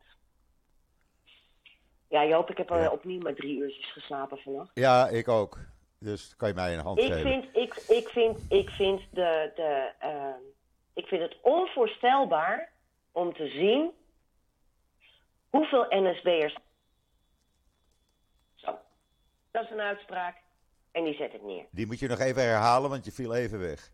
Ja 2.09 2.25
Joop, 2.25 2.49
ik 2.49 2.57
heb 2.57 2.71
uh, 2.71 2.81
Ja. 2.81 2.89
opnieuw 2.91 3.19
maar 3.21 3.33
drie 3.35 3.57
uurtjes 3.57 3.91
geslapen 3.91 4.37
vannacht. 4.37 4.71
ja, 4.73 5.07
ik 5.07 5.27
ook. 5.27 5.57
Dus 5.99 6.35
kan 6.35 6.47
je 6.47 6.53
mij 6.53 6.73
een 6.73 6.79
hand 6.83 6.99
Ik 6.99 7.11
geven. 7.11 7.21
vind, 7.21 7.55
ik, 7.55 7.75
ik 7.87 8.07
vind, 8.07 8.37
ik 8.49 8.69
vind, 8.69 9.01
de, 9.11 9.51
de, 9.55 9.91
eh, 9.99 10.33
ik 10.93 11.05
vind 11.07 11.21
het 11.21 11.35
onvoorstelbaar 11.41 12.71
om 13.11 13.33
te 13.33 13.47
zien 13.47 13.91
hoeveel 15.49 15.85
NSB'ers. 15.89 16.55
Zo, 18.55 18.77
dat 19.51 19.63
is 19.63 19.69
een 19.69 19.79
uitspraak 19.81 20.37
en 20.91 21.03
die 21.03 21.13
zet 21.15 21.33
ik 21.33 21.41
neer. 21.43 21.65
Die 21.71 21.85
moet 21.85 21.99
je 21.99 22.07
nog 22.07 22.19
even 22.19 22.41
herhalen, 22.41 22.89
want 22.89 23.05
je 23.05 23.11
viel 23.11 23.35
even 23.35 23.59
weg. 23.59 23.91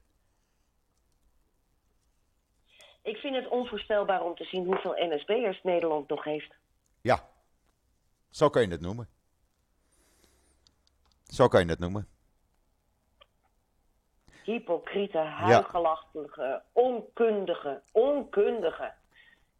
Ik 3.03 3.17
vind 3.17 3.36
het 3.36 3.48
onvoorstelbaar 3.48 4.24
om 4.24 4.36
te 4.36 4.43
zien 4.43 4.65
hoeveel 4.65 4.95
NSB'ers 4.98 5.63
Nederland 5.63 6.10
nog 6.10 6.24
heeft. 6.24 6.53
Ja, 7.01 7.29
zo 8.29 8.50
kan 8.50 8.62
je 8.62 8.67
het 8.67 8.81
noemen. 8.81 9.07
Zo 11.24 11.48
kan 11.48 11.63
je 11.63 11.69
het 11.69 11.79
noemen. 11.79 12.07
Hypocriete, 14.43 15.17
huigelachtige, 15.17 16.62
onkundige, 16.72 17.81
onkundige 17.91 18.93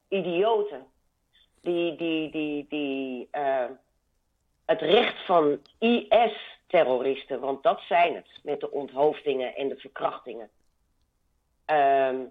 idioten. 0.08 0.86
Die, 1.62 1.96
die, 1.96 2.32
die, 2.32 2.66
die 2.70 3.28
eh, 3.32 3.70
het 4.66 4.82
recht 4.82 5.26
van 5.26 5.62
IS-terroristen, 5.80 7.40
want 7.40 7.64
dat 7.64 7.82
zijn 7.82 8.16
het, 8.16 8.28
met 8.44 8.60
de 8.60 8.72
onthoofdingen 8.72 9.56
en 9.56 9.68
de 9.68 9.78
verkrachtingen, 9.78 10.50
ehm, 11.66 12.26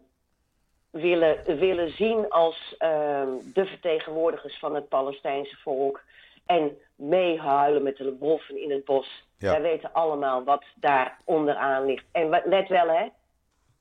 willen, 0.92 1.58
willen 1.58 1.90
zien 1.90 2.28
als 2.28 2.74
ehm, 2.78 3.28
de 3.54 3.66
vertegenwoordigers 3.66 4.58
van 4.58 4.74
het 4.74 4.88
Palestijnse 4.88 5.56
volk. 5.56 6.02
En 6.46 6.78
meehuilen 6.96 7.82
met 7.82 7.96
de 7.96 8.16
wolven 8.18 8.62
in 8.62 8.70
het 8.70 8.84
bos. 8.84 9.24
Ja. 9.38 9.50
Wij 9.50 9.62
weten 9.62 9.92
allemaal 9.92 10.44
wat 10.44 10.64
daar 10.74 11.18
onderaan 11.24 11.84
ligt. 11.84 12.04
En 12.12 12.28
let 12.44 12.68
wel, 12.68 12.88
hè. 12.88 13.08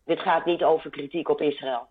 Dit 0.06 0.20
gaat 0.20 0.46
niet 0.46 0.63
over 0.63 0.89
kritiek 0.89 1.30
op 1.30 1.41
Israël. 1.41 1.88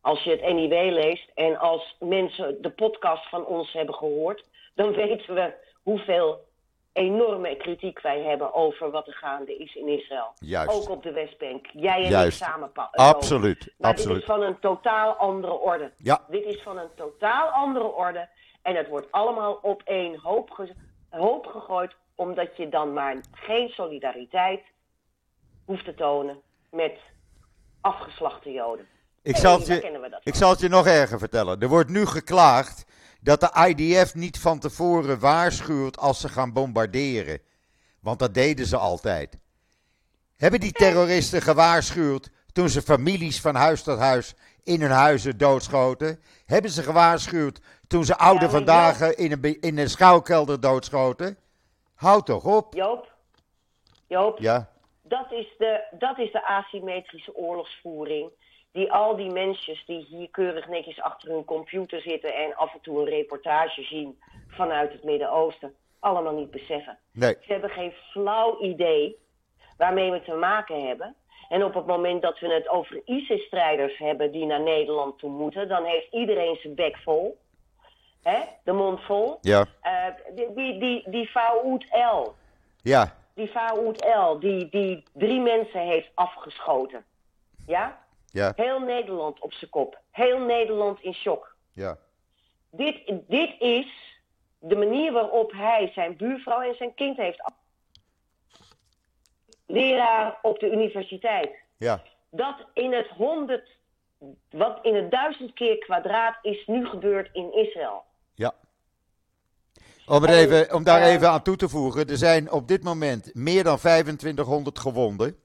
Als 0.00 0.22
je 0.22 0.30
het 0.30 0.54
NIW 0.54 0.92
leest 0.92 1.30
en 1.34 1.58
als 1.58 1.96
mensen 1.98 2.62
de 2.62 2.70
podcast 2.70 3.28
van 3.28 3.46
ons 3.46 3.72
hebben 3.72 3.94
gehoord, 3.94 4.44
dan 4.74 4.92
weten 5.04 5.34
we 5.34 5.52
hoeveel 5.82 6.46
enorme 6.98 7.56
kritiek 7.56 8.00
wij 8.00 8.20
hebben 8.22 8.54
over 8.54 8.90
wat 8.90 9.06
er 9.06 9.12
gaande 9.14 9.56
is 9.56 9.74
in 9.74 9.88
Israël. 9.88 10.32
Juist. 10.38 10.70
Ook 10.76 10.88
op 10.88 11.02
de 11.02 11.12
Westbank. 11.12 11.66
Jij 11.72 12.02
en 12.04 12.10
Juist. 12.10 12.40
ik 12.40 12.46
samen. 12.46 12.70
Toon. 12.72 12.88
Absoluut, 12.92 13.58
Maar 13.58 13.90
dit 13.94 14.00
absoluut. 14.00 14.20
is 14.20 14.24
van 14.26 14.42
een 14.42 14.58
totaal 14.58 15.12
andere 15.12 15.52
orde. 15.52 15.92
Ja. 15.96 16.20
Dit 16.28 16.44
is 16.44 16.62
van 16.62 16.78
een 16.78 16.90
totaal 16.96 17.48
andere 17.48 17.84
orde. 17.84 18.28
En 18.62 18.74
het 18.76 18.88
wordt 18.88 19.06
allemaal 19.12 19.58
op 19.62 19.82
één 19.84 20.18
hoop, 20.20 20.50
ge- 20.50 20.74
hoop 21.10 21.46
gegooid, 21.46 21.92
omdat 22.14 22.56
je 22.56 22.68
dan 22.68 22.92
maar 22.92 23.16
geen 23.32 23.68
solidariteit 23.68 24.60
hoeft 25.64 25.84
te 25.84 25.94
tonen 25.94 26.40
met 26.70 26.92
afgeslachte 27.80 28.52
Joden. 28.52 28.86
Ik 29.22 29.36
zal, 29.36 29.58
het 29.58 29.66
je, 29.66 30.18
ik 30.22 30.34
zal 30.34 30.50
het 30.50 30.60
je 30.60 30.68
nog 30.68 30.86
erger 30.86 31.18
vertellen. 31.18 31.60
Er 31.60 31.68
wordt 31.68 31.90
nu 31.90 32.06
geklaagd 32.06 32.84
dat 33.20 33.40
de 33.40 33.66
IDF 33.68 34.14
niet 34.14 34.38
van 34.38 34.58
tevoren 34.58 35.18
waarschuwt 35.18 35.98
als 35.98 36.20
ze 36.20 36.28
gaan 36.28 36.52
bombarderen. 36.52 37.40
Want 38.00 38.18
dat 38.18 38.34
deden 38.34 38.66
ze 38.66 38.76
altijd. 38.76 39.38
Hebben 40.36 40.60
die 40.60 40.72
terroristen 40.72 41.42
gewaarschuwd 41.42 42.30
toen 42.52 42.68
ze 42.68 42.82
families 42.82 43.40
van 43.40 43.54
huis 43.54 43.82
tot 43.82 43.98
huis 43.98 44.34
in 44.64 44.80
hun 44.80 44.90
huizen 44.90 45.38
doodschoten? 45.38 46.20
Hebben 46.46 46.70
ze 46.70 46.82
gewaarschuwd 46.82 47.60
toen 47.86 48.04
ze 48.04 48.16
oude 48.16 48.40
maar 48.40 48.50
vandaag 48.50 49.14
in 49.14 49.32
een, 49.32 49.60
in 49.60 49.78
een 49.78 49.90
schuilkelder 49.90 50.60
doodschoten? 50.60 51.38
Houd 51.94 52.26
toch 52.26 52.44
op. 52.44 52.74
Joop, 52.74 53.12
Joop 54.06 54.38
Ja, 54.38 54.70
dat, 55.02 55.32
is 55.32 55.54
de, 55.58 55.86
dat 55.98 56.18
is 56.18 56.32
de 56.32 56.46
asymmetrische 56.46 57.34
oorlogsvoering. 57.34 58.30
Die 58.72 58.92
al 58.92 59.16
die 59.16 59.30
mensjes 59.30 59.84
die 59.86 60.04
hier 60.08 60.28
keurig 60.30 60.68
netjes 60.68 61.00
achter 61.00 61.28
hun 61.30 61.44
computer 61.44 62.00
zitten 62.00 62.34
en 62.34 62.56
af 62.56 62.74
en 62.74 62.80
toe 62.80 62.98
een 62.98 63.08
reportage 63.08 63.82
zien 63.82 64.18
vanuit 64.48 64.92
het 64.92 65.04
Midden-Oosten, 65.04 65.74
allemaal 65.98 66.34
niet 66.34 66.50
beseffen. 66.50 66.98
nee. 67.12 67.36
Ze 67.40 67.52
hebben 67.52 67.70
geen 67.70 67.92
flauw 68.10 68.60
idee 68.60 69.16
waarmee 69.76 70.10
we 70.10 70.22
te 70.22 70.34
maken 70.34 70.86
hebben. 70.86 71.14
En 71.48 71.64
op 71.64 71.74
het 71.74 71.86
moment 71.86 72.22
dat 72.22 72.38
we 72.38 72.52
het 72.52 72.68
over 72.68 73.00
ISIS-strijders 73.04 73.98
hebben 73.98 74.32
die 74.32 74.46
naar 74.46 74.60
Nederland 74.60 75.18
toe 75.18 75.30
moeten, 75.30 75.68
dan 75.68 75.84
heeft 75.84 76.12
iedereen 76.12 76.56
zijn 76.56 76.74
bek 76.74 76.96
vol. 76.96 77.38
Hè? 78.22 78.38
De 78.64 78.72
mond 78.72 79.00
vol. 79.00 79.38
Ja, 79.40 79.66
Eh, 79.80 80.06
die, 80.34 80.54
die, 80.54 80.78
die, 80.78 81.10
die 81.10 81.26
Faoud 81.28 81.84
El, 81.90 82.34
ja, 82.82 83.16
die 83.34 83.48
Faoud 83.48 84.00
El, 84.00 84.38
die, 84.38 84.68
die 84.68 85.02
drie 85.12 85.40
mensen 85.40 85.80
heeft 85.80 86.08
afgeschoten. 86.14 87.04
Ja? 87.66 88.06
Ja, 88.30 88.52
Heel 88.56 88.80
Nederland 88.80 89.40
op 89.40 89.52
zijn 89.52 89.70
kop. 89.70 89.98
Heel 90.10 90.38
Nederland 90.38 91.00
in 91.00 91.14
shock. 91.14 91.56
ja. 91.72 91.98
Dit, 92.70 93.12
dit 93.28 93.60
is 93.60 94.18
de 94.58 94.76
manier 94.76 95.12
waarop 95.12 95.52
hij 95.52 95.90
zijn 95.94 96.16
buurvrouw 96.16 96.60
en 96.60 96.74
zijn 96.76 96.94
kind 96.94 97.16
heeft 97.16 97.42
Leraar 99.66 100.38
op 100.42 100.58
de 100.58 100.70
universiteit. 100.70 101.50
ja. 101.76 102.02
Dat 102.30 102.56
in 102.74 102.92
het 102.92 103.08
honderd, 103.08 103.68
wat 104.50 104.78
in 104.82 104.94
het 104.94 105.10
duizend 105.10 105.52
keer 105.52 105.78
kwadraat 105.78 106.38
is 106.42 106.66
nu 106.66 106.86
gebeurd 106.86 107.28
in 107.32 107.54
Israël. 107.54 108.04
Ja. 108.34 108.54
Om, 110.06 110.24
even, 110.24 110.74
om 110.74 110.84
daar 110.84 111.02
even 111.02 111.30
aan 111.30 111.42
toe 111.42 111.56
te 111.56 111.68
voegen, 111.68 112.06
er 112.06 112.16
zijn 112.16 112.50
op 112.50 112.68
dit 112.68 112.82
moment 112.82 113.34
meer 113.34 113.64
dan 113.64 113.78
2500 113.78 114.78
gewonden. 114.78 115.36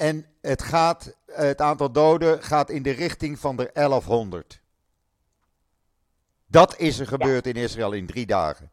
En 0.00 0.26
het, 0.40 0.62
gaat, 0.62 1.16
het 1.26 1.60
aantal 1.60 1.92
doden 1.92 2.42
gaat 2.42 2.70
in 2.70 2.82
de 2.82 2.90
richting 2.90 3.38
van 3.38 3.56
de 3.56 3.70
1100. 3.72 4.60
Dat 6.46 6.78
is 6.78 6.98
er 6.98 7.06
gebeurd 7.06 7.46
in 7.46 7.54
Israël 7.54 7.92
in 7.92 8.06
drie 8.06 8.26
dagen. 8.26 8.70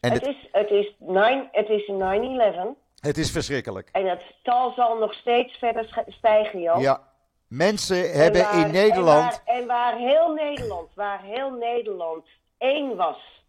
En 0.00 0.12
het, 0.12 0.26
het, 0.26 0.34
is, 0.36 0.48
het, 0.52 0.70
is 0.70 0.94
nine- 0.98 1.48
het 1.52 1.68
is 1.68 1.90
9-11 1.90 2.78
het 3.00 3.18
is 3.18 3.30
verschrikkelijk. 3.30 3.88
en 3.92 4.06
het 4.06 4.22
tal 4.42 4.72
zal 4.72 4.98
nog 4.98 5.14
steeds 5.14 5.58
verder 5.58 6.04
stijgen, 6.08 6.60
joh. 6.60 6.80
Ja, 6.80 7.12
mensen 7.46 8.10
En 8.12 8.20
hebben 8.20 8.42
waar- 8.42 8.66
in 8.66 8.70
Nederland. 8.72 9.42
En 9.44 9.44
waar, 9.44 9.56
en 9.56 9.66
waar 9.66 9.96
heel 9.96 10.34
Nederland, 10.34 10.94
waar 10.94 11.22
heel 11.22 11.50
Nederland 11.50 12.26
één 12.58 12.96
was 12.96 13.44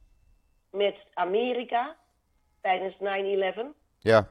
met 0.70 0.96
Amerika 1.14 1.96
tijdens 2.62 2.96
9-11, 3.00 3.74
Ja, 4.00 4.30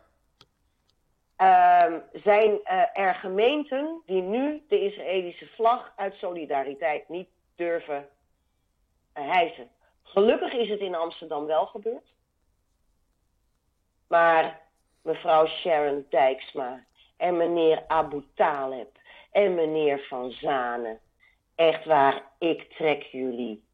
ehm, 1.36 2.00
zijn 2.12 2.64
eh, 2.64 2.82
er 2.92 3.14
gemeenten 3.14 4.02
die 4.06 4.22
nu 4.22 4.64
de 4.68 4.80
Israëlische 4.80 5.46
vlag 5.46 5.92
uit 5.96 6.14
solidariteit 6.14 7.08
niet 7.08 7.28
durven 7.54 8.08
eh, 9.12 9.30
hijsen. 9.30 9.70
Gelukkig 10.02 10.52
is 10.52 10.68
het 10.68 10.80
in 10.80 10.94
Amsterdam 10.94 11.46
wel 11.46 11.66
gebeurd. 11.66 12.14
Maar 14.08 14.60
mevrouw 15.02 15.46
Sharon 15.46 16.06
Dijksma 16.08 16.84
en 17.16 17.36
meneer 17.36 17.84
Abu 17.86 18.24
Taleb 18.34 18.98
en 19.30 19.54
meneer 19.54 20.06
Van 20.08 20.30
Zanen, 20.30 21.00
echt 21.54 21.84
waar, 21.84 22.22
ik 22.38 22.72
trek 22.72 23.02
jullie 23.02 23.64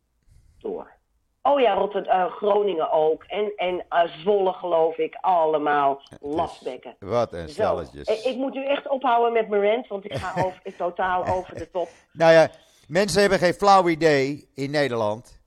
door. 0.59 1.00
Oh 1.42 1.61
ja, 1.61 1.75
Rotterdam, 1.75 2.30
Groningen 2.30 2.90
ook. 2.92 3.25
En, 3.25 3.52
en 3.56 3.84
eh, 3.88 4.04
Zwolle 4.18 4.52
geloof 4.52 4.96
ik, 4.96 5.14
allemaal 5.20 6.02
lastbekken. 6.20 6.96
wat 6.99 7.32
een 7.32 7.49
stelletjes. 7.49 8.06
eh, 8.06 8.26
ik 8.32 8.37
moet 8.37 8.54
nu 8.54 8.66
echt 8.66 8.88
ophouden 8.88 9.32
met 9.32 9.49
mijn 9.49 9.62
rant, 9.62 9.88
want 9.88 10.04
ik 10.04 10.14
ga 10.14 10.32
over, 10.44 10.61
totaal 10.76 11.26
over 11.26 11.54
de 11.54 11.70
top. 11.70 11.88
Nou 12.12 12.32
ja, 12.32 12.50
mensen 12.88 13.20
hebben 13.20 13.38
geen 13.38 13.54
flauw 13.54 13.88
idee 13.88 14.49
in 14.54 14.70
Nederland. 14.70 15.40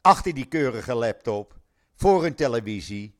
Achter 0.00 0.34
die 0.34 0.46
keurige 0.46 0.94
laptop, 0.94 1.52
voor 1.96 2.22
hun 2.22 2.34
televisie. 2.34 3.16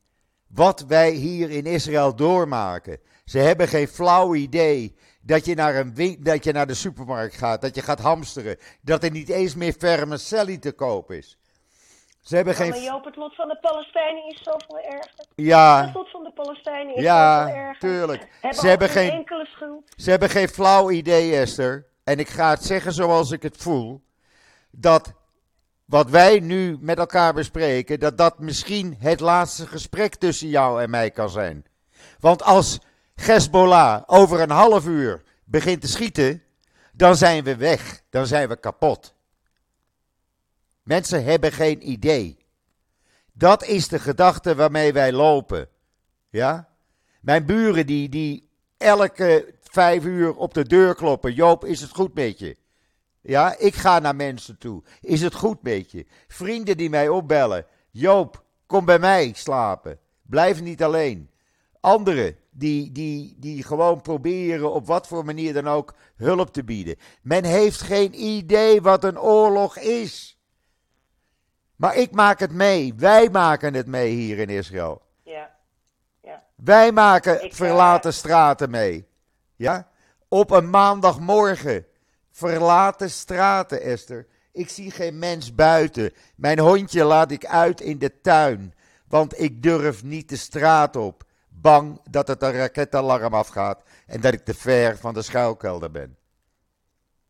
Wat 0.47 0.85
wij 0.87 1.11
hier 1.11 1.49
in 1.49 1.65
Israël 1.65 2.15
doormaken. 2.15 2.99
Ze 3.25 3.37
hebben 3.39 3.67
geen 3.67 3.87
flauw 3.87 4.35
idee 4.35 4.95
dat 5.21 5.45
je 5.45 5.55
naar, 5.55 5.75
een 5.75 5.95
win- 5.95 6.17
dat 6.23 6.43
je 6.43 6.51
naar 6.51 6.67
de 6.67 6.73
supermarkt 6.73 7.35
gaat, 7.35 7.61
dat 7.61 7.75
je 7.75 7.81
gaat 7.81 7.99
hamsteren. 7.99 8.57
Dat 8.81 9.03
er 9.03 9.11
niet 9.11 9.29
eens 9.29 9.55
meer 9.55 9.73
vermicelli 9.77 10.59
te 10.59 10.71
koop 10.71 11.11
is. 11.11 11.38
Ze 12.29 12.35
hebben 12.35 12.53
Ja, 12.57 12.63
maar 12.63 12.73
geen. 12.73 12.83
Joop, 12.83 13.05
het 13.05 13.15
lot 13.15 13.35
van 13.35 13.47
de 13.47 13.57
Palestijnen 13.61 14.25
is 14.27 14.41
zoveel 14.43 14.79
erger. 14.79 15.11
Het 15.15 15.27
Ja, 15.35 15.91
lot 15.93 16.09
van 16.11 16.23
de 16.23 16.31
Palestijnen 16.31 16.95
is 16.95 17.01
ja, 17.03 17.41
zoveel 17.41 17.55
erger. 17.55 17.79
tuurlijk. 17.79 18.27
Hebben 18.41 18.59
Ze 18.59 18.67
hebben 18.67 18.89
geen 18.89 19.07
geen, 19.09 19.17
enkele 19.17 19.45
schuld. 19.45 19.83
ze 19.95 20.09
hebben 20.09 20.29
geen 20.29 20.47
flauw 20.49 20.89
idee, 20.91 21.35
Esther. 21.35 21.85
En 22.03 22.19
ik 22.19 22.29
ga 22.29 22.49
het 22.49 22.63
zeggen 22.63 22.93
zoals 22.93 23.31
ik 23.31 23.43
het 23.43 23.57
voel. 23.57 24.01
dat 24.71 25.13
wat 25.85 26.09
wij 26.09 26.39
nu 26.39 26.77
met 26.79 26.97
elkaar 26.97 27.33
bespreken, 27.33 27.99
dat 27.99 28.17
dat 28.17 28.39
misschien 28.39 28.95
het 28.99 29.19
laatste 29.19 29.67
gesprek 29.67 30.15
tussen 30.15 30.47
jou 30.47 30.81
en 30.81 30.89
mij 30.89 31.11
kan 31.11 31.29
zijn. 31.29 31.65
Want 32.19 32.43
als 32.43 32.79
Hezbollah 33.15 34.01
over 34.05 34.41
een 34.41 34.49
half 34.51 34.85
uur 34.85 35.23
begint 35.45 35.81
te 35.81 35.87
schieten, 35.87 36.43
dan 36.93 37.15
zijn 37.15 37.43
we 37.43 37.55
weg, 37.55 38.01
dan 38.09 38.25
zijn 38.25 38.47
we 38.49 38.55
kapot. 38.59 39.13
Mensen 40.89 41.23
hebben 41.23 41.51
geen 41.51 41.89
idee. 41.89 42.37
Dat 43.33 43.63
is 43.63 43.87
de 43.87 43.99
gedachte 43.99 44.55
waarmee 44.55 44.93
wij 44.93 45.11
lopen. 45.11 45.67
Ja? 46.29 46.69
Mijn 47.21 47.45
buren 47.45 47.85
die, 47.85 48.09
die 48.09 48.49
elke 48.77 49.53
vijf 49.61 50.03
uur 50.03 50.35
op 50.35 50.53
de 50.53 50.63
deur 50.63 50.95
kloppen. 50.95 51.33
Joop, 51.33 51.65
is 51.65 51.81
het 51.81 51.89
goed 51.89 52.13
met 52.13 52.39
je? 52.39 52.57
Ja, 53.21 53.57
ik 53.57 53.75
ga 53.75 53.99
naar 53.99 54.15
mensen 54.15 54.57
toe. 54.57 54.83
Is 55.01 55.21
het 55.21 55.33
goed 55.33 55.61
met 55.61 55.91
je? 55.91 56.05
Vrienden 56.27 56.77
die 56.77 56.89
mij 56.89 57.09
opbellen. 57.09 57.65
Joop, 57.91 58.43
kom 58.65 58.85
bij 58.85 58.99
mij 58.99 59.31
slapen. 59.35 59.99
Blijf 60.21 60.61
niet 60.61 60.83
alleen. 60.83 61.29
Anderen 61.79 62.35
die, 62.51 62.91
die, 62.91 63.35
die 63.39 63.63
gewoon 63.63 64.01
proberen 64.01 64.73
op 64.73 64.87
wat 64.87 65.07
voor 65.07 65.25
manier 65.25 65.53
dan 65.53 65.67
ook 65.67 65.95
hulp 66.15 66.53
te 66.53 66.63
bieden. 66.63 66.95
Men 67.21 67.43
heeft 67.43 67.81
geen 67.81 68.23
idee 68.23 68.81
wat 68.81 69.03
een 69.03 69.19
oorlog 69.19 69.77
is. 69.77 70.38
Maar 71.79 71.95
ik 71.95 72.11
maak 72.11 72.39
het 72.39 72.51
mee. 72.51 72.93
Wij 72.97 73.29
maken 73.29 73.73
het 73.73 73.87
mee 73.87 74.11
hier 74.11 74.37
in 74.37 74.49
Israël. 74.49 75.01
Ja. 75.23 75.55
ja. 76.21 76.43
Wij 76.55 76.91
maken 76.91 77.43
Ik, 77.43 77.51
eh, 77.51 77.57
verlaten 77.57 78.13
straten 78.13 78.69
mee. 78.69 79.07
Ja? 79.55 79.87
Op 80.27 80.51
een 80.51 80.69
maandagmorgen. 80.69 81.85
Verlaten 82.31 83.09
straten, 83.09 83.81
Esther. 83.81 84.27
Ik 84.51 84.69
zie 84.69 84.91
geen 84.91 85.19
mens 85.19 85.55
buiten. 85.55 86.13
Mijn 86.35 86.59
hondje 86.59 87.03
laat 87.03 87.31
ik 87.31 87.45
uit 87.45 87.81
in 87.81 87.99
de 87.99 88.21
tuin. 88.21 88.73
Want 89.07 89.39
ik 89.39 89.63
durf 89.63 90.03
niet 90.03 90.29
de 90.29 90.37
straat 90.37 90.95
op. 90.95 91.23
Bang 91.49 92.01
dat 92.09 92.27
het 92.27 92.41
een 92.41 92.51
raketalarm 92.51 93.33
afgaat. 93.33 93.83
En 94.05 94.21
dat 94.21 94.33
ik 94.33 94.45
te 94.45 94.53
ver 94.53 94.97
van 94.97 95.13
de 95.13 95.21
schuilkelder 95.21 95.91
ben. 95.91 96.17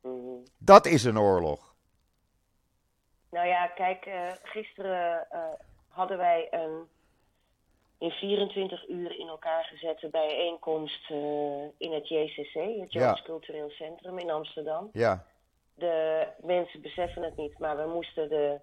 Mhm. 0.01 0.13
Dat 0.57 0.85
is 0.85 1.03
een 1.03 1.19
oorlog. 1.19 1.68
Nou 3.31 3.47
ja, 3.47 3.67
kijk, 3.67 4.05
eh, 4.05 4.31
gisteren 4.43 5.25
eh, 5.29 5.39
hadden 5.87 6.17
wij 6.17 6.47
een 6.51 6.87
in 7.97 8.11
24 8.11 8.87
uur 8.89 9.19
in 9.19 9.27
elkaar 9.27 9.63
gezette 9.63 10.09
bijeenkomst 10.09 11.09
eh, 11.09 11.17
in 11.77 11.93
het 11.93 12.07
JCC, 12.07 12.53
het 12.53 12.91
Ja. 12.93 13.05
Joods 13.05 13.21
Cultureel 13.21 13.69
Centrum 13.69 14.17
in 14.19 14.29
Amsterdam. 14.31 14.89
Ja, 14.93 15.23
De 15.75 16.27
mensen 16.41 16.81
beseffen 16.81 17.23
het 17.23 17.35
niet, 17.37 17.59
maar 17.59 17.77
we 17.77 17.87
moesten 17.93 18.29
de 18.29 18.59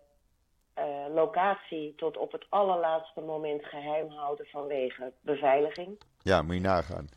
locatie 1.15 1.95
tot 1.95 2.17
op 2.17 2.33
het 2.33 2.47
allerlaatste 2.49 3.21
moment 3.21 3.65
geheim 3.65 4.09
houden 4.11 4.47
vanwege 4.47 5.13
beveiliging. 5.21 5.99
ja 6.23 6.43
moet 6.43 6.55
je 6.55 6.61
nagaan. 6.61 7.09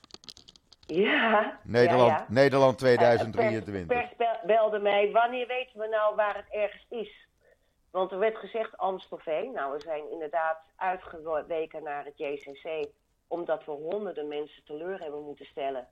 Ja, 0.86 1.60
Nederland, 1.64 2.10
ja, 2.10 2.18
ja. 2.18 2.26
Nederland 2.30 2.72
Eh, 2.74 2.80
2023. 2.80 3.88
pers, 3.88 4.10
pers 4.10 4.18
bel- 4.18 4.48
belde 4.48 4.80
mij, 4.80 5.12
wanneer 5.12 5.48
weten 5.48 5.80
we 5.80 5.88
nou 5.88 6.16
waar 6.16 6.36
het 6.36 6.50
ergens 6.50 6.86
is? 6.90 7.28
Want 7.92 8.12
er 8.12 8.20
werd 8.20 8.38
gezegd 8.38 8.78
Amstelveen. 8.78 9.52
Nou, 9.52 9.74
we 9.74 9.82
zijn 9.82 10.12
inderdaad 10.12 10.58
uitgeweken 10.76 11.84
naar 11.84 12.06
het 12.06 12.18
JCC, 12.18 12.88
omdat 13.28 13.66
we 13.66 13.72
honderden 13.72 14.28
mensen 14.28 14.64
teleur 14.64 15.00
hebben 15.00 15.24
moeten 15.24 15.46
stellen. 15.46 15.88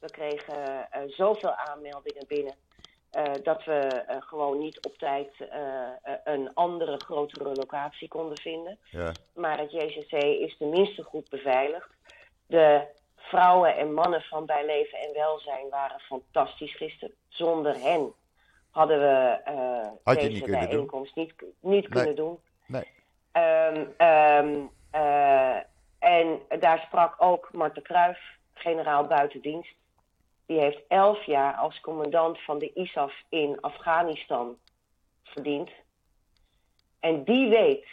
We 0.00 0.10
kregen 0.10 0.90
eh, 0.90 1.02
zoveel 1.06 1.54
aanmeldingen 1.54 2.26
binnen, 2.26 2.54
eh, 3.10 3.32
dat 3.42 3.64
we 3.64 3.78
eh, 3.78 4.16
gewoon 4.22 4.58
niet 4.58 4.86
op 4.86 4.98
tijd 4.98 5.30
een 6.24 6.54
andere, 6.54 6.96
grotere 6.96 7.54
locatie 7.54 8.08
konden 8.08 8.38
vinden. 8.38 8.78
Ja, 8.90 9.12
Maar 9.34 9.58
het 9.58 9.72
JCC 9.72 10.12
is 10.22 10.56
tenminste 10.56 11.02
goed 11.02 11.28
beveiligd. 11.28 11.90
De 12.46 12.86
vrouwen 13.16 13.76
en 13.76 13.94
mannen 13.94 14.22
van 14.22 14.46
Bij 14.46 14.66
Leven 14.66 14.98
en 14.98 15.12
Welzijn 15.12 15.68
waren 15.68 16.00
fantastisch 16.00 16.76
gisteren. 16.76 17.14
Zonder 17.28 17.80
hen 17.80 18.12
hadden 18.72 18.98
we 19.00 19.40
Had 20.04 20.14
je 20.22 20.28
deze 20.28 20.32
niet 20.32 20.44
doen. 20.46 20.58
bijeenkomst 20.58 21.16
niet, 21.60 21.88
kunnen 21.88 22.16
doen. 22.16 22.38
nee. 22.66 22.84
Ehm, 23.32 23.84
ehm, 23.96 24.56
eh, 24.90 25.56
en 25.98 26.40
daar 26.60 26.78
sprak 26.86 27.14
ook 27.18 27.52
Marten 27.52 27.82
Kruijf, 27.82 28.18
generaal 28.54 29.06
buitendienst. 29.06 29.74
Die 30.46 30.60
heeft 30.60 30.80
elf 30.88 31.22
jaar 31.24 31.54
als 31.54 31.80
commandant 31.80 32.40
van 32.40 32.58
de 32.58 32.72
ISAF 32.74 33.22
in 33.28 33.60
Afghanistan 33.60 34.56
verdiend. 35.22 35.70
En 37.00 37.24
die 37.24 37.48
weet, 37.48 37.86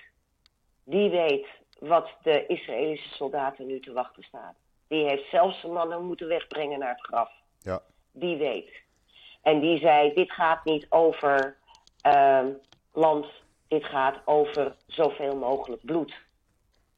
die 0.84 1.10
weet 1.10 1.48
wat 1.80 2.10
de 2.24 2.46
Israëlische 2.46 3.10
soldaten 3.10 3.66
nu 3.66 3.80
te 3.80 3.94
wachten 3.94 4.24
staat. 4.24 4.56
Die 4.88 5.08
heeft 5.08 5.30
zelfs 5.30 5.60
zijn 5.60 5.74
mannen 5.74 6.06
moeten 6.06 6.28
wegbrengen 6.28 6.80
naar 6.80 6.90
het 6.96 7.02
graf. 7.06 7.32
Ja, 7.60 7.82
Die 8.12 8.38
weet. 8.38 8.70
En 9.42 9.60
die 9.60 9.78
zei, 9.78 10.14
dit 10.14 10.32
gaat 10.32 10.66
niet 10.66 10.86
over 10.90 11.58
ehm, 12.02 12.48
land, 12.94 13.26
dit 13.68 13.84
gaat 13.86 14.22
over 14.26 14.76
zoveel 14.88 15.36
mogelijk 15.36 15.86
bloed. 15.86 16.14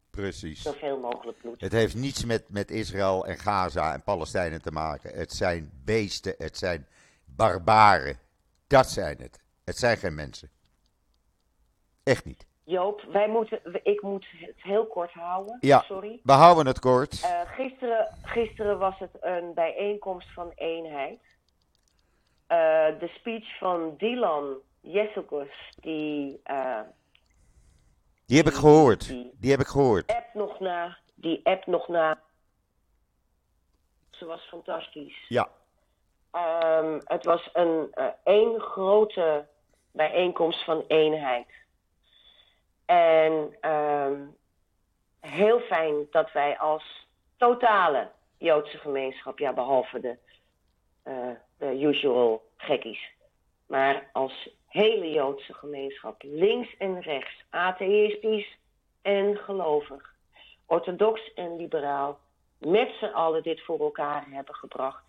precies. 0.10 0.62
Zoveel 0.62 1.00
mogelijk 1.00 1.38
bloed. 1.42 1.62
Het 1.62 1.72
heeft 1.72 1.96
niets 1.96 2.26
met, 2.26 2.46
met 2.50 2.72
Israël 2.72 3.26
en 3.26 3.38
Gaza 3.38 3.94
en 3.94 4.04
Palestijnen 4.04 4.62
te 4.62 4.72
maken. 4.72 5.14
Het 5.14 5.32
zijn 5.32 5.72
beesten, 5.86 6.36
het 6.38 6.58
zijn 6.58 6.88
barbaren. 7.26 8.20
Dat 8.68 8.90
zijn 8.90 9.18
het. 9.18 9.40
Het 9.66 9.78
zijn 9.78 9.98
geen 9.98 10.16
mensen. 10.16 10.50
Echt 12.04 12.26
niet. 12.26 12.46
Joop, 12.64 13.02
wij 13.12 13.28
moeten, 13.28 13.60
ik 13.84 14.02
moet 14.02 14.26
het 14.32 14.56
heel 14.56 14.88
kort 14.88 15.12
houden. 15.12 15.58
Ja. 15.60 15.82
Sorry. 15.82 16.20
We 16.24 16.32
houden 16.32 16.66
het 16.66 16.80
kort. 16.80 17.22
Eh, 17.24 17.42
gisteren, 17.46 18.08
gisteren 18.22 18.80
was 18.80 19.00
het 19.00 19.18
een 19.20 19.54
bijeenkomst 19.54 20.34
van 20.34 20.52
eenheid. 20.56 21.20
Eh, 22.52 23.00
de 23.00 23.08
speech 23.08 23.58
van 23.58 23.96
Dylan 23.98 24.58
Jesselgus, 24.82 25.72
die 25.76 26.40
eh, 26.44 26.80
Die 28.26 28.38
heb 28.38 28.48
ik 28.48 28.54
gehoord. 28.54 29.08
Die 29.40 29.52
heb 29.52 29.60
ik 29.60 29.68
gehoord. 29.68 30.12
app 30.16 30.34
nog 30.34 30.60
na, 30.60 30.98
die 31.16 31.40
app 31.44 31.66
nog 31.66 31.88
na. 31.88 32.22
Ze 34.10 34.26
was 34.26 34.42
fantastisch. 34.42 35.26
Ja, 35.28 35.50
Ehm, 36.32 37.00
het 37.06 37.26
was 37.26 37.50
een 37.54 37.88
eh, 37.92 38.08
één 38.24 38.60
grote 38.60 39.48
bijeenkomst 39.92 40.64
van 40.64 40.84
eenheid. 40.88 41.48
En 42.86 43.56
ehm, 43.62 44.20
heel 45.20 45.60
fijn 45.60 46.08
dat 46.12 46.32
wij 46.32 46.60
als 46.60 47.08
totale 47.38 48.10
Joodse 48.38 48.78
gemeenschap, 48.78 49.40
ja, 49.40 49.54
behalve 49.54 50.00
de, 50.00 50.18
de 51.58 51.80
usual 51.80 52.44
gekkies, 52.58 53.12
maar 53.68 54.10
als 54.14 54.50
hele 54.68 55.12
Joodse 55.12 55.54
gemeenschap, 55.54 56.24
links 56.24 56.78
en 56.78 57.02
rechts, 57.02 57.44
atheïstisch 57.50 58.58
en 59.02 59.38
gelovig, 59.38 60.14
orthodox 60.66 61.34
en 61.34 61.56
liberaal, 61.56 62.20
met 62.58 62.90
z'n 63.00 63.06
allen 63.06 63.44
dit 63.44 63.62
voor 63.62 63.80
elkaar 63.80 64.26
hebben 64.30 64.56
gebracht. 64.56 65.04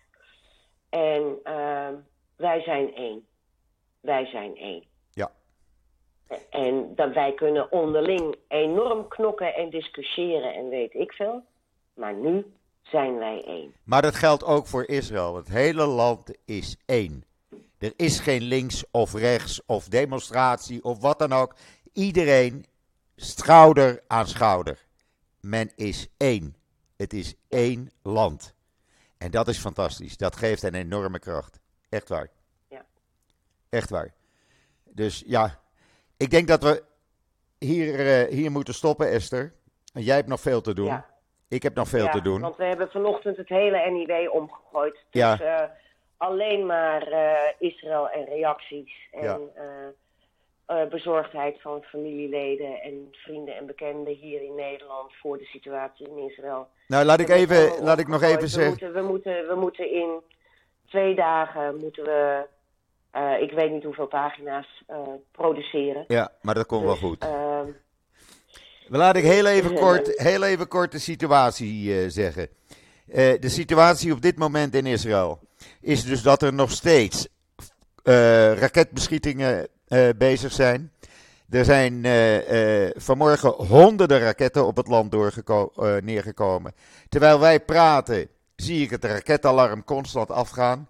En 0.89 1.39
ehm, 1.43 1.95
wij 2.35 2.61
zijn 2.61 2.95
één. 2.95 3.27
Wij 3.99 4.25
zijn 4.25 4.57
één. 4.57 4.83
ja. 5.11 5.31
En 6.49 6.95
dat 6.95 7.13
wij 7.13 7.33
kunnen 7.33 7.71
onderling 7.71 8.35
enorm 8.47 9.07
knokken 9.07 9.55
en 9.55 9.69
discussiëren 9.69 10.53
en 10.53 10.69
weet 10.69 10.93
ik 10.93 11.11
veel. 11.13 11.43
Maar 11.93 12.13
nu 12.13 12.53
zijn 12.83 13.17
wij 13.17 13.43
één. 13.45 13.73
Maar 13.83 14.01
dat 14.01 14.15
geldt 14.15 14.43
ook 14.43 14.67
voor 14.67 14.85
Israël. 14.85 15.35
Het 15.35 15.47
hele 15.47 15.85
land 15.85 16.31
is 16.45 16.77
één. 16.85 17.23
Er 17.77 17.93
is 17.95 18.19
geen 18.19 18.41
links 18.41 18.83
of 18.91 19.13
rechts 19.13 19.65
of 19.65 19.87
demonstratie 19.87 20.83
of 20.83 20.99
wat 20.99 21.19
dan 21.19 21.33
ook. 21.33 21.55
Iedereen 21.93 22.65
schouder 23.15 24.03
aan 24.07 24.27
schouder. 24.27 24.85
Men 25.39 25.71
is 25.75 26.07
één. 26.17 26.55
Het 26.95 27.13
is 27.13 27.35
één 27.49 27.91
land. 28.01 28.53
En 29.17 29.31
dat 29.31 29.47
is 29.47 29.57
fantastisch. 29.57 30.17
Dat 30.17 30.35
geeft 30.35 30.63
een 30.63 30.73
enorme 30.73 31.19
kracht. 31.19 31.59
Echt 31.89 32.09
waar. 32.09 32.29
Ja. 32.67 32.85
Echt 33.69 33.89
waar. 33.89 34.13
Dus 34.83 35.23
ja, 35.25 35.59
ik 36.17 36.29
denk 36.29 36.47
dat 36.47 36.63
we 36.63 36.83
hier, 37.57 38.07
eh, 38.07 38.33
hier 38.33 38.51
moeten 38.51 38.73
stoppen, 38.73 39.09
Esther. 39.09 39.53
En 39.93 40.03
jij 40.03 40.15
hebt 40.15 40.27
nog 40.27 40.41
veel 40.41 40.61
te 40.61 40.73
doen. 40.73 40.85
Ja. 40.85 41.12
Ik 41.53 41.63
heb 41.63 41.75
nog 41.75 41.87
veel 41.87 42.03
Ja, 42.05 42.11
te 42.11 42.21
doen. 42.21 42.41
Want 42.41 42.55
we 42.57 42.63
hebben 42.63 42.89
vanochtend 42.91 43.37
het 43.37 43.49
hele 43.49 43.89
NIW 43.91 44.31
omgegooid. 44.31 44.93
Dus 45.09 45.21
Ja. 45.21 45.39
eh, 45.39 45.69
alleen 46.17 46.65
maar 46.65 47.07
eh, 47.07 47.49
Israël 47.59 48.09
en 48.09 48.25
reacties. 48.25 48.91
En 49.11 49.23
Ja. 49.23 49.39
eh, 50.65 50.87
bezorgdheid 50.89 51.61
van 51.61 51.83
familieleden 51.83 52.81
en 52.81 53.07
vrienden 53.11 53.55
en 53.55 53.65
bekenden 53.65 54.13
hier 54.13 54.41
in 54.41 54.55
Nederland 54.55 55.13
voor 55.21 55.37
de 55.37 55.45
situatie 55.45 56.07
in 56.07 56.17
Israël. 56.29 56.67
Nou, 56.87 57.05
laat 57.05 57.19
ik, 57.19 57.29
even, 57.29 57.83
laat 57.83 57.99
ik 57.99 58.07
nog 58.07 58.21
even 58.21 58.39
we 58.39 58.47
zeggen. 58.47 58.69
Moeten, 58.69 58.93
we, 58.93 59.01
moeten, 59.01 59.47
we 59.47 59.55
moeten 59.55 59.91
in 59.91 60.21
twee 60.87 61.15
dagen 61.15 61.77
moeten 61.77 62.03
we 62.03 62.47
ik 63.39 63.51
weet 63.51 63.71
niet 63.71 63.83
hoeveel 63.83 64.07
pagina's 64.07 64.83
produceren. 65.31 66.05
Ja, 66.07 66.31
maar 66.41 66.55
dat 66.55 66.65
komt 66.65 66.83
wel 66.83 66.91
Dus, 66.91 66.99
goed. 67.01 67.25
Laat 68.87 69.15
ik 69.15 69.23
heel 69.23 69.45
even 69.45 69.73
kort, 69.73 70.11
heel 70.15 70.43
even 70.43 70.67
kort 70.67 70.91
de 70.91 70.99
situatie 70.99 71.99
eh, 71.99 72.09
zeggen. 72.09 72.47
Eh, 73.07 73.39
de 73.39 73.49
situatie 73.49 74.11
op 74.11 74.21
dit 74.21 74.37
moment 74.37 74.75
in 74.75 74.85
Israël 74.85 75.39
is 75.81 76.03
dus 76.03 76.21
dat 76.21 76.41
er 76.41 76.53
nog 76.53 76.71
steeds 76.71 77.27
eh, 78.03 78.53
raketbeschietingen 78.53 79.67
bezig 80.17 80.51
zijn. 80.51 80.91
Er 81.49 81.65
zijn 81.65 82.05
vanmorgen 82.95 83.49
honderden 83.49 84.19
raketten 84.19 84.65
op 84.65 84.77
het 84.77 84.87
land 84.87 85.11
neergekomen. 86.03 86.73
Terwijl 87.09 87.39
wij 87.39 87.59
praten, 87.59 88.27
zie 88.55 88.81
ik 88.81 88.89
het 88.89 89.03
raketalarm 89.03 89.83
constant 89.83 90.31
afgaan. 90.31 90.87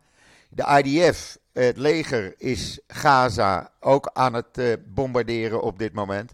De 0.50 0.82
IDF, 0.84 1.38
het 1.54 1.78
leger, 1.78 2.34
is 2.38 2.80
Gaza 2.88 3.72
ook 3.80 4.10
aan 4.14 4.34
het 4.34 4.78
bombarderen 4.94 5.62
op 5.62 5.80
dit 5.80 5.94
moment. 5.94 6.34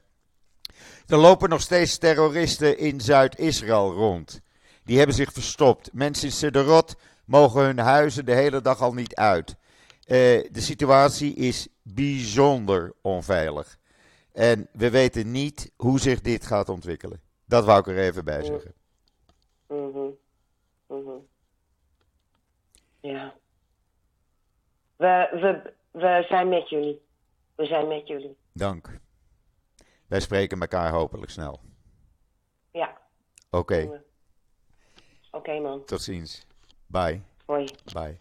Er 1.10 1.18
lopen 1.18 1.50
nog 1.50 1.62
steeds 1.62 1.98
terroristen 1.98 2.78
in 2.78 3.02
Zuid-Israël 3.02 3.94
rond. 3.94 4.42
Die 4.84 4.98
hebben 4.98 5.16
zich 5.16 5.32
verstopt. 5.34 5.94
Mensen 5.94 6.28
in 6.28 6.34
Sederot 6.34 6.96
mogen 7.26 7.62
hun 7.62 7.78
huizen 7.78 8.26
de 8.26 8.34
hele 8.34 8.62
dag 8.62 8.82
al 8.82 8.94
niet 8.94 9.16
uit. 9.16 9.56
Eh, 10.04 10.16
de 10.52 10.62
situatie 10.62 11.34
is 11.36 11.68
bijzonder 11.84 12.94
onveilig. 13.02 13.78
En 14.32 14.70
we 14.72 14.90
weten 14.90 15.32
niet 15.32 15.72
hoe 15.76 16.00
zich 16.00 16.22
dit 16.22 16.46
gaat 16.46 16.70
ontwikkelen. 16.70 17.22
Dat 17.46 17.66
wou 17.66 17.80
ik 17.80 17.88
er 17.88 17.98
even 17.98 18.26
bij 18.26 18.44
zeggen. 18.44 18.74
mhm, 19.68 20.08
mhm. 20.88 21.18
Ja. 23.00 23.34
We, 24.96 25.30
we, 25.32 25.74
we 25.92 26.26
zijn 26.28 26.50
met 26.50 26.70
jullie. 26.70 27.02
We 27.56 27.66
zijn 27.66 27.88
met 27.88 28.08
jullie. 28.08 28.38
Dank. 28.54 29.00
Wij 30.10 30.20
spreken 30.20 30.60
elkaar 30.62 30.92
hopelijk 30.92 31.32
snel. 31.32 31.60
Ja. 32.72 32.98
Oké. 33.50 34.02
Oké 35.32 35.60
man. 35.60 35.86
tot 35.86 36.02
ziens. 36.02 36.46
Bye. 36.86 37.22
Hoi. 37.46 37.70
Bye. 37.94 38.18